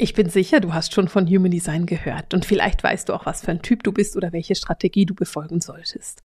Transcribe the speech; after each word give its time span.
Ich 0.00 0.14
bin 0.14 0.30
sicher, 0.30 0.60
du 0.60 0.72
hast 0.72 0.94
schon 0.94 1.08
von 1.08 1.26
Human 1.26 1.50
Design 1.50 1.84
gehört 1.84 2.32
und 2.32 2.44
vielleicht 2.44 2.84
weißt 2.84 3.08
du 3.08 3.14
auch, 3.14 3.26
was 3.26 3.40
für 3.40 3.50
ein 3.50 3.62
Typ 3.62 3.82
du 3.82 3.90
bist 3.90 4.16
oder 4.16 4.32
welche 4.32 4.54
Strategie 4.54 5.06
du 5.06 5.14
befolgen 5.14 5.60
solltest. 5.60 6.22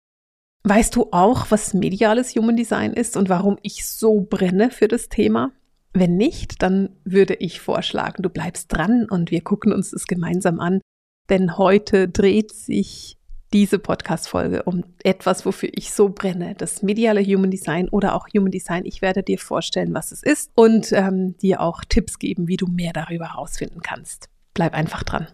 Weißt 0.65 0.95
du 0.95 1.09
auch, 1.11 1.51
was 1.51 1.73
mediales 1.73 2.37
Human 2.37 2.55
Design 2.55 2.93
ist 2.93 3.17
und 3.17 3.31
warum 3.31 3.59
ich 3.63 3.87
so 3.87 4.21
brenne 4.21 4.71
für 4.71 4.89
das 4.89 5.09
Thema? 5.09 5.53
Wenn 5.95 6.19
nicht, 6.19 6.63
dann 6.63 6.91
würde 7.05 7.35
ich 7.35 7.61
vorschlagen, 7.61 8.23
du 8.23 8.29
bleibst 8.29 8.71
dran 8.71 9.07
und 9.09 9.31
wir 9.31 9.41
gucken 9.41 9.73
uns 9.73 9.91
das 9.91 10.07
gemeinsam 10.07 10.61
an, 10.61 10.83
denn 11.31 11.57
heute 11.57 12.09
dreht 12.09 12.53
sich 12.53 13.17
diese 13.53 13.79
Podcast-Folge 13.79 14.63
um 14.65 14.85
etwas, 15.03 15.45
wofür 15.45 15.69
ich 15.73 15.93
so 15.93 16.09
brenne, 16.09 16.55
das 16.57 16.83
mediale 16.83 17.23
Human 17.23 17.51
Design 17.51 17.89
oder 17.89 18.15
auch 18.15 18.27
Human 18.35 18.51
Design. 18.51 18.85
Ich 18.85 19.03
werde 19.03 19.23
dir 19.23 19.39
vorstellen, 19.39 19.95
was 19.95 20.13
es 20.13 20.23
ist 20.23 20.51
und 20.55 20.93
ähm, 20.93 21.37
dir 21.39 21.61
auch 21.61 21.85
Tipps 21.89 22.19
geben, 22.19 22.49
wie 22.49 22.57
du 22.57 22.67
mehr 22.67 22.93
darüber 22.93 23.33
herausfinden 23.33 23.81
kannst. 23.83 24.29
Bleib 24.55 24.75
einfach 24.75 25.03
dran. 25.03 25.29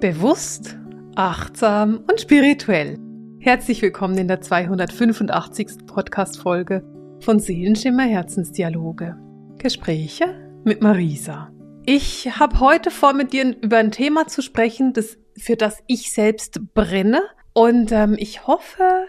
Bewusst, 0.00 0.78
achtsam 1.16 2.04
und 2.08 2.20
spirituell. 2.20 2.98
Herzlich 3.40 3.82
willkommen 3.82 4.18
in 4.18 4.28
der 4.28 4.40
285. 4.40 5.86
Podcast-Folge 5.86 6.84
von 7.20 7.40
Seelenschimmer 7.40 8.04
Herzensdialoge. 8.04 9.16
Gespräche 9.58 10.26
mit 10.64 10.82
Marisa. 10.82 11.50
Ich 11.90 12.38
habe 12.38 12.60
heute 12.60 12.90
vor, 12.90 13.14
mit 13.14 13.32
dir 13.32 13.56
über 13.62 13.78
ein 13.78 13.92
Thema 13.92 14.26
zu 14.26 14.42
sprechen, 14.42 14.92
das, 14.92 15.16
für 15.38 15.56
das 15.56 15.78
ich 15.86 16.12
selbst 16.12 16.60
brenne. 16.74 17.22
Und 17.54 17.92
ähm, 17.92 18.14
ich 18.18 18.46
hoffe, 18.46 19.06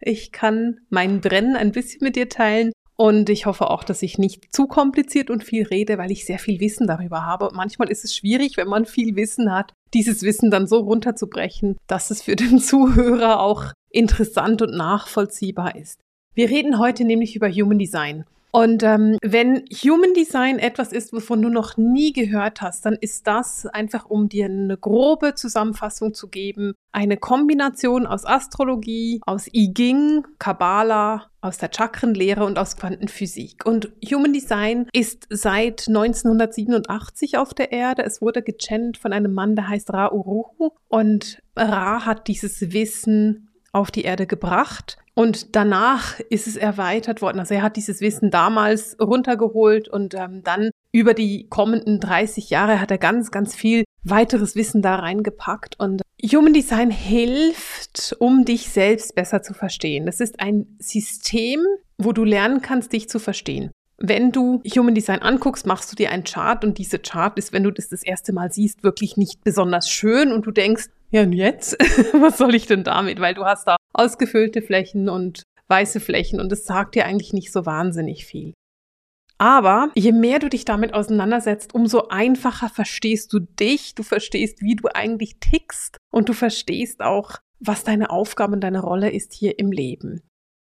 ich 0.00 0.32
kann 0.32 0.80
mein 0.90 1.20
Brennen 1.20 1.54
ein 1.54 1.70
bisschen 1.70 2.00
mit 2.02 2.16
dir 2.16 2.28
teilen. 2.28 2.72
Und 2.96 3.30
ich 3.30 3.46
hoffe 3.46 3.70
auch, 3.70 3.84
dass 3.84 4.02
ich 4.02 4.18
nicht 4.18 4.52
zu 4.52 4.66
kompliziert 4.66 5.30
und 5.30 5.44
viel 5.44 5.68
rede, 5.68 5.98
weil 5.98 6.10
ich 6.10 6.26
sehr 6.26 6.40
viel 6.40 6.58
Wissen 6.58 6.88
darüber 6.88 7.24
habe. 7.24 7.46
Und 7.46 7.54
manchmal 7.54 7.92
ist 7.92 8.04
es 8.04 8.16
schwierig, 8.16 8.56
wenn 8.56 8.66
man 8.66 8.86
viel 8.86 9.14
Wissen 9.14 9.52
hat, 9.52 9.72
dieses 9.94 10.22
Wissen 10.22 10.50
dann 10.50 10.66
so 10.66 10.80
runterzubrechen, 10.80 11.76
dass 11.86 12.10
es 12.10 12.22
für 12.22 12.34
den 12.34 12.58
Zuhörer 12.58 13.38
auch 13.38 13.66
interessant 13.88 14.62
und 14.62 14.76
nachvollziehbar 14.76 15.76
ist. 15.76 16.00
Wir 16.34 16.50
reden 16.50 16.80
heute 16.80 17.04
nämlich 17.04 17.36
über 17.36 17.48
Human 17.48 17.78
Design. 17.78 18.24
Und 18.52 18.82
ähm, 18.82 19.18
wenn 19.22 19.64
Human 19.84 20.14
Design 20.14 20.58
etwas 20.58 20.92
ist, 20.92 21.12
wovon 21.12 21.42
du 21.42 21.48
noch 21.48 21.76
nie 21.76 22.12
gehört 22.12 22.62
hast, 22.62 22.86
dann 22.86 22.94
ist 22.94 23.26
das 23.26 23.66
einfach, 23.66 24.06
um 24.06 24.28
dir 24.28 24.46
eine 24.46 24.78
grobe 24.78 25.34
Zusammenfassung 25.34 26.14
zu 26.14 26.28
geben, 26.28 26.72
eine 26.92 27.18
Kombination 27.18 28.06
aus 28.06 28.24
Astrologie, 28.24 29.20
aus 29.26 29.46
I 29.52 29.74
Ging, 29.74 30.26
Kabbalah, 30.38 31.26
aus 31.42 31.58
der 31.58 31.70
Chakrenlehre 31.70 32.44
und 32.44 32.58
aus 32.58 32.76
Quantenphysik. 32.76 33.66
Und 33.66 33.92
Human 34.10 34.32
Design 34.32 34.88
ist 34.92 35.26
seit 35.28 35.86
1987 35.88 37.36
auf 37.36 37.52
der 37.52 37.72
Erde. 37.72 38.04
Es 38.04 38.22
wurde 38.22 38.42
gechannelt 38.42 38.96
von 38.96 39.12
einem 39.12 39.34
Mann, 39.34 39.54
der 39.54 39.68
heißt 39.68 39.92
Ra 39.92 40.12
Uruhu. 40.12 40.70
Und 40.88 41.42
Ra 41.56 42.06
hat 42.06 42.26
dieses 42.28 42.72
Wissen 42.72 43.45
auf 43.76 43.90
die 43.90 44.02
Erde 44.02 44.26
gebracht. 44.26 44.98
Und 45.14 45.56
danach 45.56 46.20
ist 46.20 46.46
es 46.46 46.56
erweitert 46.56 47.22
worden. 47.22 47.38
Also 47.38 47.54
er 47.54 47.62
hat 47.62 47.76
dieses 47.76 48.00
Wissen 48.00 48.30
damals 48.30 48.96
runtergeholt 49.00 49.88
und 49.88 50.14
ähm, 50.14 50.42
dann 50.42 50.70
über 50.92 51.14
die 51.14 51.46
kommenden 51.48 52.00
30 52.00 52.50
Jahre 52.50 52.80
hat 52.80 52.90
er 52.90 52.98
ganz, 52.98 53.30
ganz 53.30 53.54
viel 53.54 53.84
weiteres 54.02 54.56
Wissen 54.56 54.82
da 54.82 54.96
reingepackt. 54.96 55.78
Und 55.78 56.02
Human 56.22 56.52
Design 56.52 56.90
hilft, 56.90 58.16
um 58.18 58.44
dich 58.44 58.68
selbst 58.68 59.14
besser 59.14 59.42
zu 59.42 59.54
verstehen. 59.54 60.06
Das 60.06 60.20
ist 60.20 60.40
ein 60.40 60.66
System, 60.78 61.60
wo 61.98 62.12
du 62.12 62.24
lernen 62.24 62.60
kannst, 62.60 62.92
dich 62.92 63.08
zu 63.08 63.18
verstehen. 63.18 63.70
Wenn 63.98 64.30
du 64.32 64.62
Human 64.76 64.94
Design 64.94 65.22
anguckst, 65.22 65.66
machst 65.66 65.90
du 65.90 65.96
dir 65.96 66.10
einen 66.10 66.24
Chart 66.24 66.62
und 66.62 66.76
diese 66.76 66.98
Chart 66.98 67.38
ist, 67.38 67.54
wenn 67.54 67.62
du 67.62 67.70
das 67.70 67.88
das 67.88 68.02
erste 68.02 68.34
Mal 68.34 68.52
siehst, 68.52 68.82
wirklich 68.84 69.16
nicht 69.16 69.42
besonders 69.42 69.88
schön 69.88 70.32
und 70.32 70.46
du 70.46 70.50
denkst, 70.50 70.88
ja 71.16 71.22
und 71.22 71.32
jetzt, 71.32 71.72
was 72.12 72.38
soll 72.38 72.54
ich 72.54 72.66
denn 72.66 72.84
damit? 72.84 73.20
Weil 73.20 73.34
du 73.34 73.44
hast 73.44 73.66
da 73.66 73.76
ausgefüllte 73.92 74.62
Flächen 74.62 75.08
und 75.08 75.42
weiße 75.68 76.00
Flächen 76.00 76.40
und 76.40 76.52
es 76.52 76.64
sagt 76.64 76.94
dir 76.94 77.06
eigentlich 77.06 77.32
nicht 77.32 77.52
so 77.52 77.66
wahnsinnig 77.66 78.24
viel. 78.24 78.52
Aber 79.38 79.90
je 79.94 80.12
mehr 80.12 80.38
du 80.38 80.48
dich 80.48 80.64
damit 80.64 80.94
auseinandersetzt, 80.94 81.74
umso 81.74 82.08
einfacher 82.08 82.70
verstehst 82.70 83.32
du 83.32 83.40
dich, 83.40 83.94
du 83.94 84.02
verstehst, 84.02 84.62
wie 84.62 84.76
du 84.76 84.88
eigentlich 84.94 85.38
tickst 85.40 85.98
und 86.10 86.28
du 86.28 86.32
verstehst 86.32 87.02
auch, 87.02 87.38
was 87.58 87.84
deine 87.84 88.10
Aufgabe 88.10 88.54
und 88.54 88.60
deine 88.60 88.80
Rolle 88.80 89.10
ist 89.10 89.34
hier 89.34 89.58
im 89.58 89.72
Leben. 89.72 90.22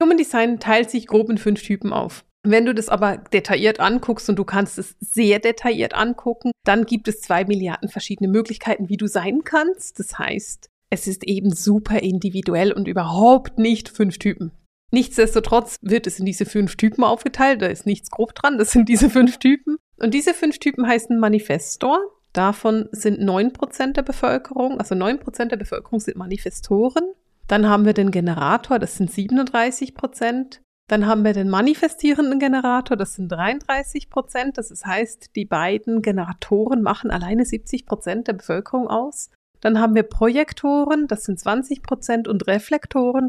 Human 0.01 0.17
Design 0.17 0.61
teilt 0.61 0.91
sich 0.91 1.07
grob 1.07 1.31
in 1.31 1.39
fünf 1.39 1.63
Typen 1.63 1.93
auf. 1.93 2.25
Wenn 2.45 2.67
du 2.67 2.75
das 2.75 2.89
aber 2.89 3.19
detailliert 3.19 3.79
anguckst 3.79 4.29
und 4.29 4.37
du 4.37 4.45
kannst 4.45 4.79
es 4.79 4.97
sehr 4.99 5.39
detailliert 5.39 5.95
angucken, 5.95 6.51
dann 6.65 6.87
gibt 6.87 7.07
es 7.07 7.21
zwei 7.21 7.45
Milliarden 7.45 7.89
verschiedene 7.89 8.29
Möglichkeiten, 8.29 8.89
wie 8.89 8.97
du 8.97 9.07
sein 9.07 9.45
kannst. 9.45 10.01
Das 10.01 10.19
heißt, 10.19 10.69
es 10.91 11.07
ist 11.07 11.25
eben 11.25 11.55
super 11.55 12.01
individuell 12.01 12.73
und 12.73 12.89
überhaupt 12.89 13.59
nicht 13.59 13.89
fünf 13.89 14.19
Typen. 14.19 14.51
Nichtsdestotrotz 14.91 15.77
wird 15.81 16.07
es 16.07 16.19
in 16.19 16.27
diese 16.27 16.45
fünf 16.45 16.77
Typen 16.77 17.05
aufgeteilt. 17.05 17.63
Da 17.63 17.67
ist 17.67 17.87
nichts 17.87 18.11
grob 18.11 18.35
dran. 18.35 18.59
Das 18.59 18.73
sind 18.73 18.89
diese 18.89 19.09
fünf 19.09 19.39
Typen. 19.39 19.77
Und 19.97 20.13
diese 20.13 20.35
fünf 20.35 20.59
Typen 20.59 20.87
heißen 20.87 21.19
Manifestor. 21.19 21.99
Davon 22.33 22.89
sind 22.93 23.21
neun 23.21 23.53
Prozent 23.53 23.97
der 23.97 24.03
Bevölkerung, 24.03 24.79
also 24.79 24.95
neun 24.95 25.19
Prozent 25.19 25.53
der 25.53 25.59
Bevölkerung 25.59 26.01
sind 26.01 26.17
Manifestoren. 26.17 27.05
Dann 27.47 27.69
haben 27.69 27.85
wir 27.85 27.93
den 27.93 28.11
Generator, 28.11 28.79
das 28.79 28.97
sind 28.97 29.11
37 29.11 29.95
Prozent. 29.95 30.63
Dann 30.89 31.07
haben 31.07 31.25
wir 31.25 31.33
den 31.33 31.49
manifestierenden 31.49 32.39
Generator, 32.39 32.97
das 32.97 33.15
sind 33.15 33.29
33 33.29 34.11
Prozent. 34.11 34.59
Das 34.59 34.85
heißt, 34.85 35.35
die 35.37 35.45
beiden 35.45 36.03
Generatoren 36.03 36.83
machen 36.83 37.11
alleine 37.11 37.45
70 37.45 37.87
Prozent 37.87 38.29
der 38.29 38.35
Bevölkerung 38.35 38.89
aus. 38.89 39.31
Dann 39.61 39.81
haben 39.81 39.95
wir 39.95 40.03
Projektoren, 40.03 41.07
das 41.07 41.25
sind 41.25 41.39
20 41.39 41.83
Prozent, 41.83 42.29
und 42.29 42.47
Reflektoren, 42.47 43.29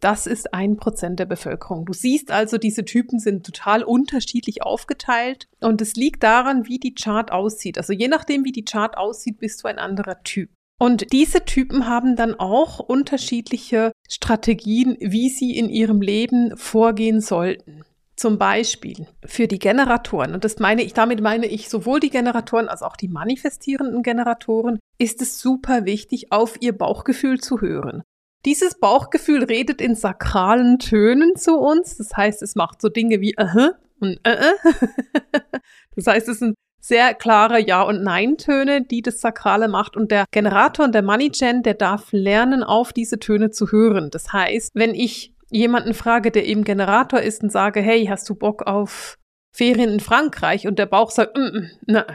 das 0.00 0.26
ist 0.26 0.52
ein 0.52 0.76
Prozent 0.76 1.18
der 1.18 1.24
Bevölkerung. 1.24 1.86
Du 1.86 1.94
siehst 1.94 2.30
also, 2.30 2.58
diese 2.58 2.84
Typen 2.84 3.18
sind 3.18 3.46
total 3.46 3.82
unterschiedlich 3.82 4.62
aufgeteilt 4.62 5.46
und 5.60 5.80
es 5.80 5.94
liegt 5.94 6.22
daran, 6.22 6.66
wie 6.66 6.78
die 6.78 6.94
Chart 6.94 7.32
aussieht. 7.32 7.78
Also 7.78 7.94
je 7.94 8.08
nachdem, 8.08 8.44
wie 8.44 8.52
die 8.52 8.66
Chart 8.66 8.98
aussieht, 8.98 9.38
bist 9.38 9.62
du 9.62 9.68
ein 9.68 9.78
anderer 9.78 10.22
Typ. 10.22 10.50
Und 10.78 11.10
diese 11.12 11.44
Typen 11.46 11.86
haben 11.86 12.16
dann 12.16 12.34
auch 12.34 12.80
unterschiedliche 12.80 13.92
Strategien, 14.14 14.96
wie 15.00 15.28
sie 15.28 15.58
in 15.58 15.68
ihrem 15.68 16.00
Leben 16.00 16.56
vorgehen 16.56 17.20
sollten. 17.20 17.82
Zum 18.16 18.38
Beispiel 18.38 19.08
für 19.24 19.48
die 19.48 19.58
Generatoren, 19.58 20.34
und 20.34 20.44
das 20.44 20.60
meine 20.60 20.82
ich, 20.82 20.94
damit 20.94 21.20
meine 21.20 21.46
ich 21.46 21.68
sowohl 21.68 21.98
die 21.98 22.10
Generatoren 22.10 22.68
als 22.68 22.82
auch 22.82 22.96
die 22.96 23.08
manifestierenden 23.08 24.04
Generatoren, 24.04 24.78
ist 24.98 25.20
es 25.20 25.40
super 25.40 25.84
wichtig, 25.84 26.30
auf 26.30 26.56
ihr 26.60 26.78
Bauchgefühl 26.78 27.40
zu 27.40 27.60
hören. 27.60 28.04
Dieses 28.44 28.78
Bauchgefühl 28.78 29.42
redet 29.42 29.80
in 29.80 29.96
sakralen 29.96 30.78
Tönen 30.78 31.34
zu 31.34 31.58
uns. 31.58 31.96
Das 31.96 32.16
heißt, 32.16 32.40
es 32.42 32.54
macht 32.54 32.80
so 32.80 32.88
Dinge 32.88 33.20
wie 33.20 33.34
uh 33.36 33.46
-huh 33.46 33.72
und 33.98 34.18
uh 34.18 34.30
-uh. 34.30 35.42
Das 35.96 36.06
heißt, 36.06 36.28
es 36.28 36.38
sind 36.38 36.54
sehr 36.86 37.14
klare 37.14 37.58
Ja- 37.60 37.82
und 37.82 38.02
Nein-Töne, 38.02 38.82
die 38.82 39.00
das 39.00 39.22
Sakrale 39.22 39.68
macht. 39.68 39.96
Und 39.96 40.10
der 40.10 40.26
Generator 40.30 40.84
und 40.84 40.94
der 40.94 41.02
Money-Gen, 41.02 41.62
der 41.62 41.72
darf 41.72 42.12
lernen, 42.12 42.62
auf 42.62 42.92
diese 42.92 43.18
Töne 43.18 43.50
zu 43.50 43.72
hören. 43.72 44.10
Das 44.10 44.34
heißt, 44.34 44.74
wenn 44.74 44.94
ich 44.94 45.32
jemanden 45.50 45.94
frage, 45.94 46.30
der 46.30 46.44
eben 46.44 46.62
Generator 46.62 47.20
ist 47.20 47.42
und 47.42 47.50
sage, 47.50 47.80
hey, 47.80 48.04
hast 48.04 48.28
du 48.28 48.34
Bock 48.34 48.66
auf 48.66 49.16
Ferien 49.50 49.94
in 49.94 50.00
Frankreich? 50.00 50.66
Und 50.66 50.78
der 50.78 50.84
Bauch 50.84 51.10
sagt, 51.10 51.38
mm, 51.38 51.56
mm, 51.56 51.70
na, 51.86 52.06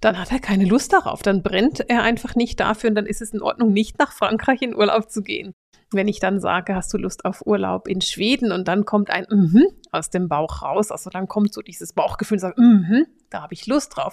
dann 0.00 0.16
hat 0.16 0.30
er 0.30 0.38
keine 0.38 0.64
Lust 0.64 0.92
darauf. 0.92 1.22
Dann 1.22 1.42
brennt 1.42 1.90
er 1.90 2.04
einfach 2.04 2.36
nicht 2.36 2.60
dafür 2.60 2.90
und 2.90 2.94
dann 2.94 3.06
ist 3.06 3.20
es 3.20 3.32
in 3.32 3.42
Ordnung, 3.42 3.72
nicht 3.72 3.98
nach 3.98 4.12
Frankreich 4.12 4.62
in 4.62 4.76
Urlaub 4.76 5.10
zu 5.10 5.22
gehen. 5.22 5.54
Wenn 5.94 6.08
ich 6.08 6.20
dann 6.20 6.40
sage, 6.40 6.74
hast 6.74 6.92
du 6.92 6.98
Lust 6.98 7.24
auf 7.24 7.46
Urlaub 7.46 7.88
in 7.88 8.00
Schweden 8.00 8.52
und 8.52 8.68
dann 8.68 8.84
kommt 8.84 9.10
ein 9.10 9.26
mhm 9.30 9.64
aus 9.92 10.10
dem 10.10 10.28
Bauch 10.28 10.62
raus, 10.62 10.90
also 10.90 11.08
dann 11.08 11.28
kommt 11.28 11.54
so 11.54 11.62
dieses 11.62 11.92
Bauchgefühl 11.92 12.36
und 12.36 12.40
sagt, 12.40 12.58
mhm, 12.58 13.06
da 13.30 13.42
habe 13.42 13.54
ich 13.54 13.66
Lust 13.66 13.96
drauf, 13.96 14.12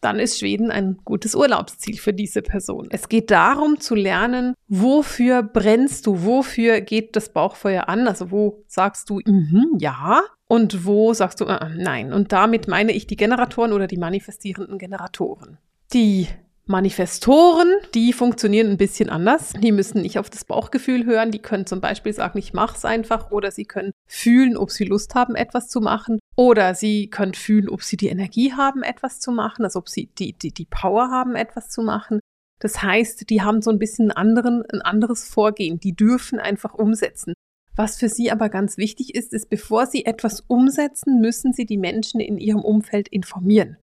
dann 0.00 0.18
ist 0.18 0.38
Schweden 0.38 0.70
ein 0.70 0.98
gutes 1.04 1.34
Urlaubsziel 1.34 1.98
für 1.98 2.12
diese 2.12 2.42
Person. 2.42 2.88
Es 2.90 3.08
geht 3.08 3.30
darum 3.30 3.80
zu 3.80 3.94
lernen, 3.94 4.54
wofür 4.68 5.42
brennst 5.42 6.06
du, 6.06 6.24
wofür 6.24 6.80
geht 6.80 7.16
das 7.16 7.28
Bauchfeuer 7.28 7.88
an, 7.88 8.08
also 8.08 8.30
wo 8.30 8.64
sagst 8.66 9.10
du 9.10 9.20
mhm, 9.24 9.76
ja 9.78 10.22
und 10.48 10.86
wo 10.86 11.12
sagst 11.12 11.40
du 11.40 11.44
äh, 11.44 11.68
nein. 11.76 12.12
Und 12.12 12.32
damit 12.32 12.66
meine 12.66 12.92
ich 12.92 13.06
die 13.06 13.16
Generatoren 13.16 13.72
oder 13.72 13.86
die 13.86 13.98
manifestierenden 13.98 14.78
Generatoren. 14.78 15.58
Die 15.92 16.28
Manifestoren, 16.70 17.68
die 17.94 18.12
funktionieren 18.12 18.70
ein 18.70 18.76
bisschen 18.76 19.10
anders. 19.10 19.52
Die 19.52 19.72
müssen 19.72 20.02
nicht 20.02 20.18
auf 20.18 20.30
das 20.30 20.44
Bauchgefühl 20.44 21.04
hören. 21.04 21.32
Die 21.32 21.40
können 21.40 21.66
zum 21.66 21.80
Beispiel 21.80 22.12
sagen, 22.12 22.38
ich 22.38 22.54
mach's 22.54 22.84
einfach. 22.84 23.30
Oder 23.30 23.50
sie 23.50 23.64
können 23.64 23.92
fühlen, 24.08 24.56
ob 24.56 24.70
sie 24.70 24.84
Lust 24.84 25.14
haben, 25.14 25.34
etwas 25.34 25.68
zu 25.68 25.80
machen. 25.80 26.20
Oder 26.36 26.74
sie 26.74 27.10
können 27.10 27.34
fühlen, 27.34 27.68
ob 27.68 27.82
sie 27.82 27.96
die 27.96 28.08
Energie 28.08 28.52
haben, 28.52 28.82
etwas 28.82 29.20
zu 29.20 29.32
machen. 29.32 29.64
Also 29.64 29.80
ob 29.80 29.88
sie 29.88 30.06
die, 30.18 30.32
die, 30.32 30.52
die 30.52 30.66
Power 30.66 31.10
haben, 31.10 31.34
etwas 31.34 31.68
zu 31.70 31.82
machen. 31.82 32.20
Das 32.60 32.82
heißt, 32.82 33.28
die 33.28 33.42
haben 33.42 33.62
so 33.62 33.70
ein 33.70 33.78
bisschen 33.78 34.12
anderen, 34.12 34.62
ein 34.72 34.80
anderes 34.80 35.28
Vorgehen. 35.28 35.80
Die 35.80 35.94
dürfen 35.94 36.38
einfach 36.38 36.74
umsetzen. 36.74 37.34
Was 37.74 37.98
für 37.98 38.08
Sie 38.08 38.30
aber 38.30 38.48
ganz 38.48 38.76
wichtig 38.76 39.14
ist, 39.14 39.32
ist, 39.32 39.48
bevor 39.48 39.86
Sie 39.86 40.04
etwas 40.04 40.40
umsetzen, 40.46 41.20
müssen 41.20 41.52
Sie 41.52 41.66
die 41.66 41.78
Menschen 41.78 42.20
in 42.20 42.38
Ihrem 42.38 42.62
Umfeld 42.62 43.08
informieren. 43.08 43.78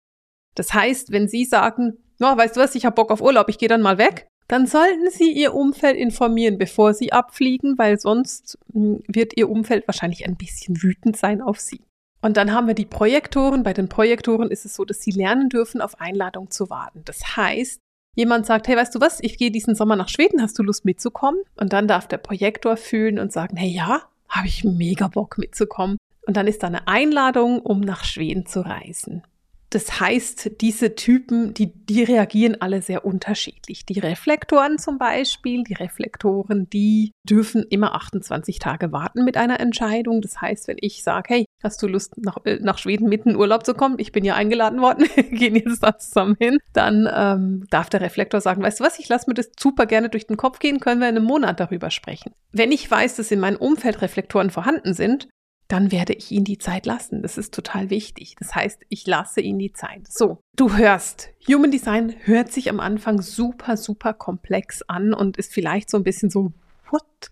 Das 0.55 0.73
heißt, 0.73 1.11
wenn 1.11 1.27
Sie 1.27 1.45
sagen, 1.45 1.97
no, 2.19 2.37
weißt 2.37 2.55
du 2.55 2.61
was, 2.61 2.75
ich 2.75 2.85
habe 2.85 2.95
Bock 2.95 3.11
auf 3.11 3.21
Urlaub, 3.21 3.49
ich 3.49 3.57
gehe 3.57 3.69
dann 3.69 3.81
mal 3.81 3.97
weg, 3.97 4.27
dann 4.47 4.65
sollten 4.65 5.09
Sie 5.09 5.31
Ihr 5.31 5.53
Umfeld 5.53 5.97
informieren, 5.97 6.57
bevor 6.57 6.93
Sie 6.93 7.11
abfliegen, 7.11 7.77
weil 7.77 7.99
sonst 7.99 8.57
hm, 8.71 9.03
wird 9.07 9.37
Ihr 9.37 9.49
Umfeld 9.49 9.87
wahrscheinlich 9.87 10.25
ein 10.25 10.37
bisschen 10.37 10.81
wütend 10.81 11.17
sein 11.17 11.41
auf 11.41 11.59
Sie. 11.59 11.81
Und 12.21 12.37
dann 12.37 12.51
haben 12.51 12.67
wir 12.67 12.73
die 12.73 12.85
Projektoren. 12.85 13.63
Bei 13.63 13.73
den 13.73 13.89
Projektoren 13.89 14.49
ist 14.49 14.65
es 14.65 14.75
so, 14.75 14.85
dass 14.85 15.01
sie 15.01 15.11
lernen 15.11 15.49
dürfen, 15.49 15.81
auf 15.81 16.01
Einladung 16.01 16.49
zu 16.49 16.69
warten. 16.69 17.03
Das 17.05 17.37
heißt, 17.37 17.79
jemand 18.15 18.45
sagt, 18.45 18.67
hey, 18.67 18.75
weißt 18.75 18.95
du 18.95 19.01
was, 19.01 19.19
ich 19.21 19.37
gehe 19.37 19.51
diesen 19.51 19.75
Sommer 19.75 19.95
nach 19.95 20.09
Schweden, 20.09 20.41
hast 20.41 20.57
du 20.57 20.63
Lust 20.63 20.83
mitzukommen? 20.83 21.41
Und 21.55 21.73
dann 21.73 21.87
darf 21.87 22.07
der 22.07 22.17
Projektor 22.17 22.75
fühlen 22.75 23.19
und 23.19 23.31
sagen, 23.31 23.55
hey, 23.55 23.69
ja, 23.69 24.01
habe 24.29 24.47
ich 24.47 24.63
mega 24.63 25.07
Bock 25.07 25.37
mitzukommen. 25.37 25.97
Und 26.25 26.35
dann 26.35 26.47
ist 26.47 26.63
da 26.63 26.67
eine 26.67 26.87
Einladung, 26.87 27.59
um 27.59 27.79
nach 27.79 28.03
Schweden 28.03 28.45
zu 28.45 28.61
reisen. 28.61 29.23
Das 29.69 29.99
heißt, 29.99 30.61
diese 30.61 30.95
Typen, 30.95 31.53
die, 31.53 31.73
die 31.73 32.03
reagieren 32.03 32.61
alle 32.61 32.81
sehr 32.81 33.05
unterschiedlich. 33.05 33.85
Die 33.85 33.99
Reflektoren 33.99 34.77
zum 34.77 34.97
Beispiel, 34.97 35.63
die 35.63 35.73
Reflektoren, 35.73 36.69
die 36.69 37.11
dürfen 37.23 37.65
immer 37.69 37.93
28 37.95 38.59
Tage 38.59 38.93
warten 38.93 39.25
mit 39.25 39.35
einer 39.35 39.59
Entscheidung. 39.59 40.21
Das 40.21 40.39
heißt, 40.39 40.69
wenn 40.69 40.77
ich 40.79 41.03
sage, 41.03 41.33
hey, 41.33 41.45
hast 41.61 41.81
du 41.83 41.87
Lust, 41.87 42.17
nach, 42.17 42.37
äh, 42.45 42.59
nach 42.61 42.77
Schweden 42.77 43.09
mitten 43.09 43.31
in 43.31 43.35
Urlaub 43.35 43.65
zu 43.65 43.73
kommen? 43.73 43.95
Ich 43.97 44.13
bin 44.13 44.23
ja 44.23 44.35
eingeladen 44.35 44.79
worden, 44.79 45.07
gehen 45.31 45.55
jetzt 45.55 45.83
da 45.83 45.97
zusammen 45.97 46.37
hin. 46.39 46.59
Dann 46.71 47.09
ähm, 47.13 47.65
darf 47.69 47.89
der 47.89 48.01
Reflektor 48.01 48.39
sagen, 48.39 48.63
weißt 48.63 48.79
du 48.79 48.85
was, 48.85 48.99
ich 48.99 49.09
lasse 49.09 49.29
mir 49.29 49.33
das 49.33 49.51
super 49.59 49.85
gerne 49.85 50.09
durch 50.09 50.27
den 50.27 50.37
Kopf 50.37 50.59
gehen, 50.59 50.79
können 50.79 51.01
wir 51.01 51.09
in 51.09 51.17
einem 51.17 51.25
Monat 51.25 51.59
darüber 51.59 51.91
sprechen. 51.91 52.31
Wenn 52.53 52.71
ich 52.71 52.89
weiß, 52.89 53.17
dass 53.17 53.31
in 53.31 53.41
meinem 53.41 53.57
Umfeld 53.57 54.01
Reflektoren 54.01 54.49
vorhanden 54.49 54.93
sind, 54.93 55.27
dann 55.67 55.91
werde 55.91 56.13
ich 56.13 56.31
ihn 56.31 56.43
die 56.43 56.57
Zeit 56.57 56.85
lassen. 56.85 57.21
Das 57.21 57.37
ist 57.37 57.53
total 57.53 57.89
wichtig. 57.89 58.35
Das 58.39 58.55
heißt, 58.55 58.81
ich 58.89 59.05
lasse 59.05 59.41
ihn 59.41 59.59
die 59.59 59.73
Zeit. 59.73 60.07
So, 60.07 60.39
du 60.55 60.75
hörst, 60.75 61.29
Human 61.47 61.71
Design 61.71 62.15
hört 62.23 62.51
sich 62.51 62.69
am 62.69 62.79
Anfang 62.79 63.21
super, 63.21 63.77
super 63.77 64.13
komplex 64.13 64.81
an 64.83 65.13
und 65.13 65.37
ist 65.37 65.53
vielleicht 65.53 65.89
so 65.89 65.97
ein 65.97 66.03
bisschen 66.03 66.29
so, 66.29 66.53
what? 66.89 67.31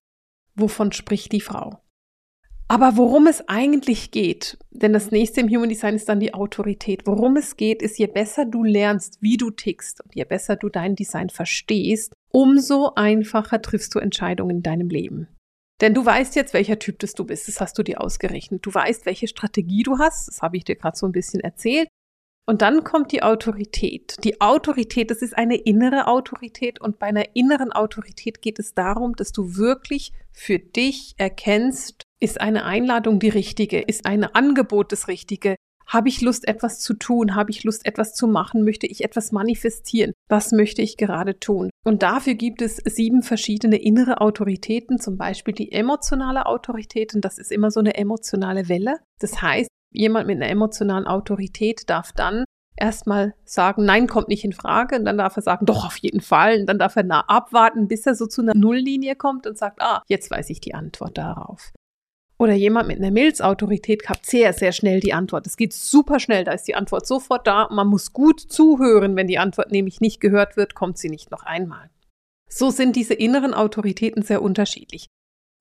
Wovon 0.56 0.92
spricht 0.92 1.32
die 1.32 1.42
Frau? 1.42 1.80
Aber 2.68 2.98
worum 2.98 3.28
es 3.28 3.48
eigentlich 3.48 4.10
geht, 4.10 4.58
denn 4.72 4.92
das 4.92 5.12
nächste 5.12 5.40
im 5.42 5.50
Human 5.50 5.70
Design 5.70 5.96
ist 5.96 6.10
dann 6.10 6.20
die 6.20 6.34
Autorität. 6.34 7.06
Worum 7.06 7.38
es 7.38 7.58
geht, 7.58 7.84
ist, 7.84 8.00
je 8.00 8.08
besser 8.08 8.46
du 8.46 8.64
lernst, 8.64 9.22
wie 9.22 9.38
du 9.38 9.52
tickst 9.52 10.04
und 10.04 10.16
je 10.16 10.24
besser 10.24 10.56
du 10.56 10.70
dein 10.70 10.96
Design 10.96 11.30
verstehst, 11.30 12.14
umso 12.32 12.94
einfacher 12.96 13.62
triffst 13.62 13.94
du 13.94 14.00
Entscheidungen 14.00 14.58
in 14.58 14.64
deinem 14.64 14.90
Leben. 14.90 15.28
Denn 15.82 15.94
du 15.94 16.06
weißt 16.06 16.36
jetzt, 16.36 16.54
welcher 16.54 16.80
Typ 16.80 17.00
das 17.00 17.14
du 17.14 17.26
bist. 17.26 17.48
Das 17.48 17.60
hast 17.60 17.78
du 17.78 17.84
dir 17.84 18.02
ausgerechnet. 18.02 18.66
Du 18.66 18.74
weißt, 18.74 19.06
welche 19.06 19.28
Strategie 19.28 19.84
du 19.84 19.98
hast. 19.98 20.28
Das 20.28 20.42
habe 20.42 20.58
ich 20.58 20.64
dir 20.64 20.76
gerade 20.76 20.98
so 20.98 21.06
ein 21.06 21.12
bisschen 21.12 21.42
erzählt. 21.42 21.90
Und 22.48 22.62
dann 22.62 22.84
kommt 22.84 23.12
die 23.12 23.24
Autorität. 23.24 24.18
Die 24.24 24.40
Autorität, 24.40 25.10
das 25.10 25.22
ist 25.22 25.36
eine 25.36 25.56
innere 25.56 26.08
Autorität. 26.08 26.80
Und 26.80 27.00
bei 27.00 27.08
einer 27.08 27.36
inneren 27.36 27.74
Autorität 27.74 28.42
geht 28.42 28.60
es 28.60 28.74
darum, 28.74 29.16
dass 29.16 29.32
du 29.32 29.56
wirklich 29.56 30.14
für 30.32 30.60
dich 30.60 31.16
erkennst, 31.18 32.04
ist 32.20 32.40
eine 32.40 32.66
Einladung 32.66 33.20
die 33.20 33.30
richtige? 33.30 33.82
Ist 33.82 34.06
ein 34.06 34.24
Angebot 34.24 34.92
das 34.92 35.08
richtige? 35.08 35.56
Habe 35.88 36.10
ich 36.10 36.22
Lust, 36.22 36.48
etwas 36.48 36.80
zu 36.80 36.94
tun? 36.94 37.36
Habe 37.36 37.52
ich 37.52 37.64
Lust, 37.64 37.86
etwas 37.86 38.14
zu 38.14 38.28
machen? 38.28 38.64
Möchte 38.64 38.88
ich 38.88 39.04
etwas 39.04 39.32
manifestieren? 39.32 40.14
Was 40.28 40.52
möchte 40.52 40.82
ich 40.82 40.98
gerade 40.98 41.40
tun? 41.40 41.70
Und 41.84 42.04
dafür 42.04 42.34
gibt 42.34 42.62
es 42.62 42.78
sieben 42.78 43.22
verschiedene 43.22 43.78
innere 43.78 44.22
Autoritäten, 44.22 45.00
zum 45.00 45.18
Beispiel 45.18 45.54
die 45.54 45.72
emotionale 45.72 46.46
Autorität. 46.46 47.14
Und 47.14 47.24
das 47.24 47.38
ist 47.38 47.52
immer 47.52 47.72
so 47.72 47.80
eine 47.80 47.96
emotionale 47.96 48.68
Welle. 48.68 49.00
Das 49.20 49.42
heißt, 49.42 49.70
jemand 49.94 50.28
mit 50.28 50.38
einer 50.38 50.50
emotionalen 50.50 51.06
Autorität 51.06 51.90
darf 51.90 52.12
dann 52.12 52.46
erstmal 52.78 53.34
sagen, 53.46 53.86
nein, 53.86 54.08
kommt 54.08 54.28
nicht 54.28 54.44
in 54.44 54.54
Frage. 54.54 54.98
Und 54.98 55.06
dann 55.06 55.18
darf 55.18 55.36
er 55.36 55.44
sagen, 55.44 55.66
doch, 55.66 55.86
auf 55.86 55.98
jeden 55.98 56.22
Fall. 56.22 56.60
Und 56.62 56.66
dann 56.68 56.80
darf 56.80 56.96
er 56.96 57.30
abwarten, 57.30 57.88
bis 57.88 58.06
er 58.06 58.16
so 58.16 58.26
zu 58.28 58.42
einer 58.42 58.56
Nulllinie 58.56 59.16
kommt 59.16 59.48
und 59.48 59.58
sagt, 59.58 59.82
ah, 59.82 60.02
jetzt 60.08 60.32
weiß 60.32 60.50
ich 60.50 60.60
die 60.60 60.74
Antwort 60.74 61.18
darauf. 61.18 61.72
Oder 62.38 62.54
jemand 62.54 62.88
mit 62.88 62.98
einer 62.98 63.12
Milzautorität 63.12 64.10
hat 64.10 64.26
sehr, 64.26 64.52
sehr 64.52 64.74
schnell 64.74 65.00
die 65.00 65.14
Antwort. 65.14 65.48
Es 65.48 65.56
geht 65.56 65.72
super 65.72 66.20
schnell, 66.20 66.44
da 66.44 66.52
ist 66.52 66.68
die 66.68 66.76
Antwort 66.76 67.08
sofort 67.08 67.48
da. 67.48 67.70
Man 67.72 67.88
muss 67.88 68.12
gut 68.12 68.42
zuhören. 68.42 69.16
Wenn 69.16 69.28
die 69.28 69.38
Antwort 69.38 69.72
nämlich 69.72 70.02
nicht 70.02 70.20
gehört 70.20 70.58
wird, 70.58 70.76
kommt 70.76 70.98
sie 70.98 71.10
nicht 71.10 71.32
noch 71.32 71.44
einmal. 71.44 71.90
So 72.50 72.70
sind 72.72 72.96
diese 72.96 73.14
inneren 73.14 73.54
Autoritäten 73.54 74.22
sehr 74.22 74.42
unterschiedlich. 74.42 75.08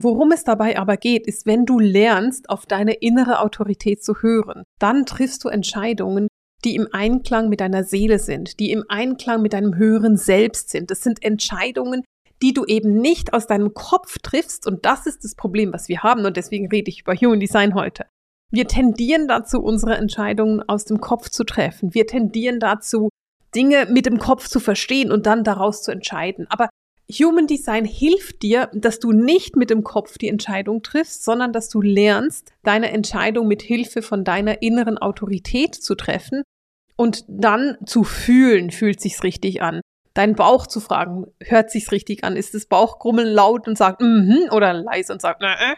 Worum 0.01 0.33
es 0.33 0.43
dabei 0.43 0.77
aber 0.77 0.97
geht, 0.97 1.25
ist, 1.25 1.45
wenn 1.45 1.65
du 1.65 1.79
lernst, 1.79 2.49
auf 2.49 2.65
deine 2.65 2.93
innere 2.95 3.39
Autorität 3.39 4.03
zu 4.03 4.21
hören, 4.21 4.63
dann 4.77 5.05
triffst 5.05 5.43
du 5.45 5.49
Entscheidungen, 5.49 6.27
die 6.65 6.75
im 6.75 6.89
Einklang 6.91 7.47
mit 7.47 7.61
deiner 7.61 7.83
Seele 7.83 8.19
sind, 8.19 8.59
die 8.59 8.71
im 8.71 8.83
Einklang 8.89 9.41
mit 9.41 9.53
deinem 9.53 9.75
höheren 9.75 10.17
Selbst 10.17 10.69
sind. 10.69 10.91
Das 10.91 11.01
sind 11.01 11.23
Entscheidungen, 11.23 12.03
die 12.41 12.53
du 12.53 12.65
eben 12.65 12.95
nicht 12.99 13.33
aus 13.33 13.47
deinem 13.47 13.73
Kopf 13.73 14.17
triffst. 14.19 14.67
Und 14.67 14.85
das 14.85 15.05
ist 15.05 15.23
das 15.23 15.35
Problem, 15.35 15.73
was 15.73 15.87
wir 15.87 16.03
haben. 16.03 16.25
Und 16.25 16.37
deswegen 16.37 16.67
rede 16.67 16.89
ich 16.89 17.01
über 17.01 17.15
Human 17.15 17.39
Design 17.39 17.75
heute. 17.75 18.05
Wir 18.51 18.67
tendieren 18.67 19.27
dazu, 19.27 19.61
unsere 19.61 19.95
Entscheidungen 19.95 20.61
aus 20.67 20.85
dem 20.85 21.01
Kopf 21.01 21.29
zu 21.29 21.43
treffen. 21.43 21.93
Wir 21.93 22.07
tendieren 22.07 22.59
dazu, 22.59 23.09
Dinge 23.53 23.87
mit 23.89 24.05
dem 24.05 24.19
Kopf 24.19 24.47
zu 24.47 24.59
verstehen 24.59 25.11
und 25.11 25.25
dann 25.25 25.43
daraus 25.43 25.81
zu 25.81 25.91
entscheiden. 25.91 26.45
Aber 26.49 26.69
Human 27.11 27.47
Design 27.47 27.85
hilft 27.85 28.41
dir, 28.41 28.69
dass 28.73 28.99
du 28.99 29.11
nicht 29.11 29.55
mit 29.55 29.69
dem 29.69 29.83
Kopf 29.83 30.17
die 30.17 30.27
Entscheidung 30.27 30.81
triffst, 30.83 31.23
sondern 31.23 31.53
dass 31.53 31.69
du 31.69 31.81
lernst, 31.81 32.51
deine 32.63 32.91
Entscheidung 32.91 33.47
mit 33.47 33.61
Hilfe 33.61 34.01
von 34.01 34.23
deiner 34.23 34.61
inneren 34.61 34.97
Autorität 34.97 35.75
zu 35.75 35.95
treffen 35.95 36.43
und 36.95 37.23
dann 37.27 37.77
zu 37.85 38.03
fühlen, 38.03 38.71
fühlt 38.71 39.01
sich's 39.01 39.23
richtig 39.23 39.61
an 39.61 39.81
deinen 40.15 40.35
Bauch 40.35 40.65
zu 40.65 40.79
fragen, 40.79 41.27
hört 41.39 41.69
sich's 41.69 41.91
richtig 41.91 42.23
an? 42.23 42.35
Ist 42.35 42.55
das 42.55 42.65
Bauchgrummeln 42.65 43.27
laut 43.27 43.67
und 43.67 43.77
sagt 43.77 44.01
mhm 44.01 44.47
oder 44.51 44.73
leise 44.73 45.13
und 45.13 45.21
sagt 45.21 45.43
äh? 45.43 45.75